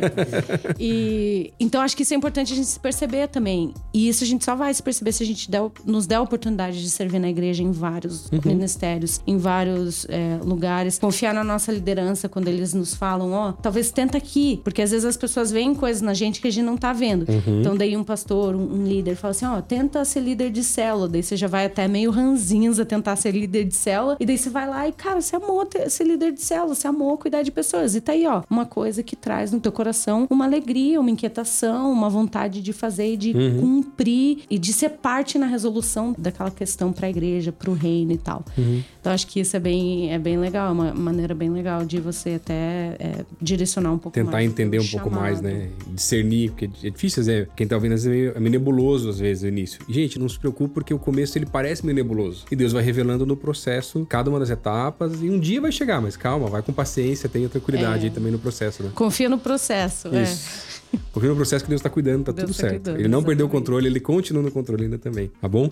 e 0.79 1.53
então 1.59 1.81
acho 1.81 1.95
que 1.95 2.03
isso 2.03 2.13
é 2.13 2.17
importante 2.17 2.53
a 2.53 2.55
gente 2.55 2.67
se 2.67 2.79
perceber 2.79 3.27
também. 3.27 3.73
E 3.93 4.09
isso 4.09 4.23
a 4.23 4.27
gente 4.27 4.43
só 4.43 4.55
vai 4.55 4.73
se 4.73 4.81
perceber 4.81 5.11
se 5.11 5.23
a 5.23 5.25
gente 5.25 5.49
der, 5.51 5.61
nos 5.85 6.07
der 6.07 6.15
a 6.15 6.21
oportunidade 6.21 6.81
de 6.81 6.89
servir 6.89 7.19
na 7.19 7.29
igreja 7.29 7.61
em 7.61 7.71
vários 7.71 8.31
uhum. 8.31 8.39
ministérios, 8.45 9.21
em 9.27 9.37
vários 9.37 10.05
é, 10.09 10.39
lugares. 10.43 10.97
Confiar 10.97 11.33
na 11.33 11.43
nossa 11.43 11.71
liderança 11.71 12.27
quando 12.27 12.47
eles 12.47 12.73
nos 12.73 12.95
falam, 12.95 13.31
ó, 13.31 13.49
oh, 13.49 13.53
talvez 13.53 13.91
tenta 13.91 14.17
aqui. 14.17 14.59
Porque 14.63 14.81
às 14.81 14.89
vezes 14.91 15.05
as 15.05 15.17
pessoas 15.17 15.51
veem 15.51 15.75
coisas 15.75 16.01
na 16.01 16.13
gente 16.13 16.41
que 16.41 16.47
a 16.47 16.51
gente 16.51 16.65
não 16.65 16.77
tá 16.77 16.91
vendo. 16.91 17.27
Uhum. 17.29 17.61
Então 17.61 17.75
daí 17.75 17.95
um 17.95 18.03
pastor, 18.03 18.55
um, 18.55 18.81
um 18.81 18.83
líder 18.83 19.15
fala 19.15 19.31
assim, 19.31 19.45
ó, 19.45 19.59
oh, 19.59 19.61
tenta 19.61 20.03
ser 20.05 20.21
líder 20.21 20.49
de 20.49 20.63
célula. 20.63 21.07
Daí 21.07 21.21
você 21.21 21.37
já 21.37 21.47
vai 21.47 21.65
até 21.65 21.87
meio 21.87 22.09
ranzinza 22.09 22.83
tentar 22.83 23.15
ser 23.15 23.31
líder 23.31 23.65
de 23.65 23.75
célula. 23.75 24.17
E 24.19 24.25
daí 24.25 24.37
você 24.37 24.49
vai 24.49 24.70
lá 24.71 24.87
e, 24.87 24.91
cara, 24.91 25.21
você 25.21 25.35
amou 25.35 25.67
ser 25.87 26.03
líder 26.05 26.31
de 26.31 26.41
célula, 26.41 26.73
você 26.73 26.87
amou 26.87 27.17
cuidar 27.17 27.43
de 27.43 27.51
pessoas. 27.51 27.93
E 27.93 28.01
tá 28.01 28.13
aí, 28.13 28.25
ó, 28.25 28.41
uma 28.49 28.65
coisa 28.65 29.03
que 29.03 29.15
traz 29.15 29.51
no 29.51 29.59
teu 29.59 29.71
coração 29.71 30.25
uma 30.29 30.45
alegria, 30.45 30.99
uma 30.99 31.09
inquietação, 31.09 31.91
uma 31.91 32.09
vontade 32.09 32.61
de 32.61 32.73
fazer 32.73 33.13
e 33.13 33.17
de 33.17 33.31
uhum. 33.33 33.59
cumprir 33.59 34.39
e 34.49 34.57
de 34.57 34.71
ser 34.71 34.89
parte 34.89 35.37
na 35.37 35.45
resolução 35.45 36.15
daquela 36.17 36.49
questão 36.49 36.93
para 36.93 37.07
a 37.07 37.09
igreja, 37.09 37.51
para 37.51 37.69
o 37.69 37.73
reino 37.73 38.13
e 38.13 38.17
tal. 38.17 38.45
Uhum. 38.57 38.81
Então 38.99 39.11
acho 39.11 39.27
que 39.27 39.39
isso 39.39 39.55
é 39.55 39.59
bem, 39.59 40.13
é 40.13 40.17
bem 40.17 40.37
legal, 40.37 40.69
é 40.69 40.71
uma 40.71 40.93
maneira 40.93 41.35
bem 41.35 41.49
legal 41.49 41.83
de 41.83 41.99
você 41.99 42.31
até 42.31 42.95
é, 42.99 43.25
direcionar 43.41 43.91
um 43.91 43.97
pouco 43.97 44.13
Tentar 44.13 44.31
mais. 44.31 44.45
Tentar 44.45 44.61
entender 44.61 44.79
um 44.79 44.83
chamado. 44.83 45.09
pouco 45.09 45.19
mais, 45.19 45.41
né? 45.41 45.69
Discernir, 45.87 46.51
porque 46.51 46.69
é 46.83 46.89
difícil, 46.89 47.23
é, 47.29 47.47
quem 47.55 47.67
tá 47.67 47.75
ouvindo 47.75 47.95
é 47.95 48.09
meio, 48.09 48.31
é 48.35 48.39
meio 48.39 48.51
nebuloso 48.51 49.09
às 49.09 49.19
vezes 49.19 49.43
no 49.43 49.49
início. 49.49 49.81
E, 49.87 49.93
gente, 49.93 50.17
não 50.17 50.29
se 50.29 50.39
preocupe 50.39 50.73
porque 50.73 50.93
o 50.93 50.99
começo 50.99 51.37
ele 51.37 51.45
parece 51.45 51.85
meio 51.85 51.95
nebuloso. 51.95 52.45
E 52.51 52.55
Deus 52.55 52.71
vai 52.71 52.83
revelando 52.83 53.25
no 53.25 53.35
processo 53.35 54.05
cada 54.07 54.29
uma 54.29 54.39
das 54.39 54.49
etapas 54.49 54.60
e 55.21 55.29
um 55.29 55.39
dia 55.39 55.59
vai 55.61 55.71
chegar, 55.71 56.01
mas 56.01 56.15
calma, 56.15 56.47
vai 56.47 56.61
com 56.61 56.71
paciência, 56.71 57.27
tenha 57.27 57.49
tranquilidade 57.49 58.05
é. 58.05 58.09
aí 58.09 58.13
também 58.13 58.31
no 58.31 58.39
processo, 58.39 58.83
né? 58.83 58.91
Confia 58.93 59.27
no 59.27 59.37
processo, 59.37 60.07
é. 60.09 60.23
Isso. 60.23 60.79
é. 60.93 60.97
Confia 61.11 61.29
no 61.29 61.35
processo 61.35 61.63
que 61.63 61.69
Deus 61.69 61.81
tá 61.81 61.89
cuidando, 61.89 62.25
tá 62.25 62.31
Deus 62.31 62.47
tudo 62.47 62.55
tá 62.55 62.61
certo. 62.61 62.73
Cuidando, 62.75 62.95
ele 62.95 63.07
não 63.07 63.19
exatamente. 63.19 63.25
perdeu 63.27 63.45
o 63.45 63.49
controle, 63.49 63.87
ele 63.87 63.99
continua 63.99 64.43
no 64.43 64.51
controle 64.51 64.83
ainda 64.83 64.97
também, 64.97 65.31
tá 65.41 65.47
bom? 65.47 65.71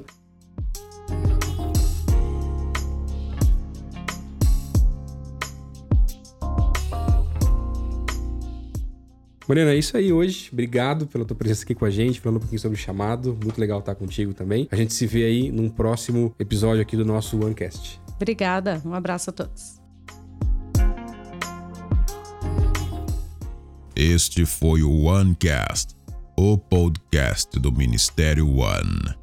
Morena, 9.49 9.71
é 9.71 9.77
isso 9.77 9.97
aí 9.97 10.13
hoje. 10.13 10.47
Obrigado 10.53 11.07
pela 11.07 11.25
tua 11.25 11.35
presença 11.35 11.63
aqui 11.63 11.73
com 11.73 11.83
a 11.83 11.89
gente, 11.89 12.21
falando 12.21 12.37
um 12.37 12.39
pouquinho 12.41 12.61
sobre 12.61 12.77
o 12.77 12.79
chamado. 12.79 13.35
Muito 13.43 13.59
legal 13.59 13.79
estar 13.79 13.95
contigo 13.95 14.31
também. 14.31 14.67
A 14.71 14.75
gente 14.75 14.93
se 14.93 15.07
vê 15.07 15.25
aí 15.25 15.51
num 15.51 15.71
próximo 15.71 16.35
episódio 16.37 16.83
aqui 16.83 16.95
do 16.95 17.03
nosso 17.03 17.43
OneCast. 17.43 17.99
Obrigada. 18.15 18.79
Um 18.85 18.93
abraço 18.93 19.31
a 19.31 19.33
todos. 19.33 19.81
Este 23.95 24.45
foi 24.45 24.83
o 24.83 25.05
OneCast, 25.05 25.95
o 26.37 26.55
podcast 26.55 27.59
do 27.59 27.71
Ministério 27.71 28.47
One. 28.55 29.17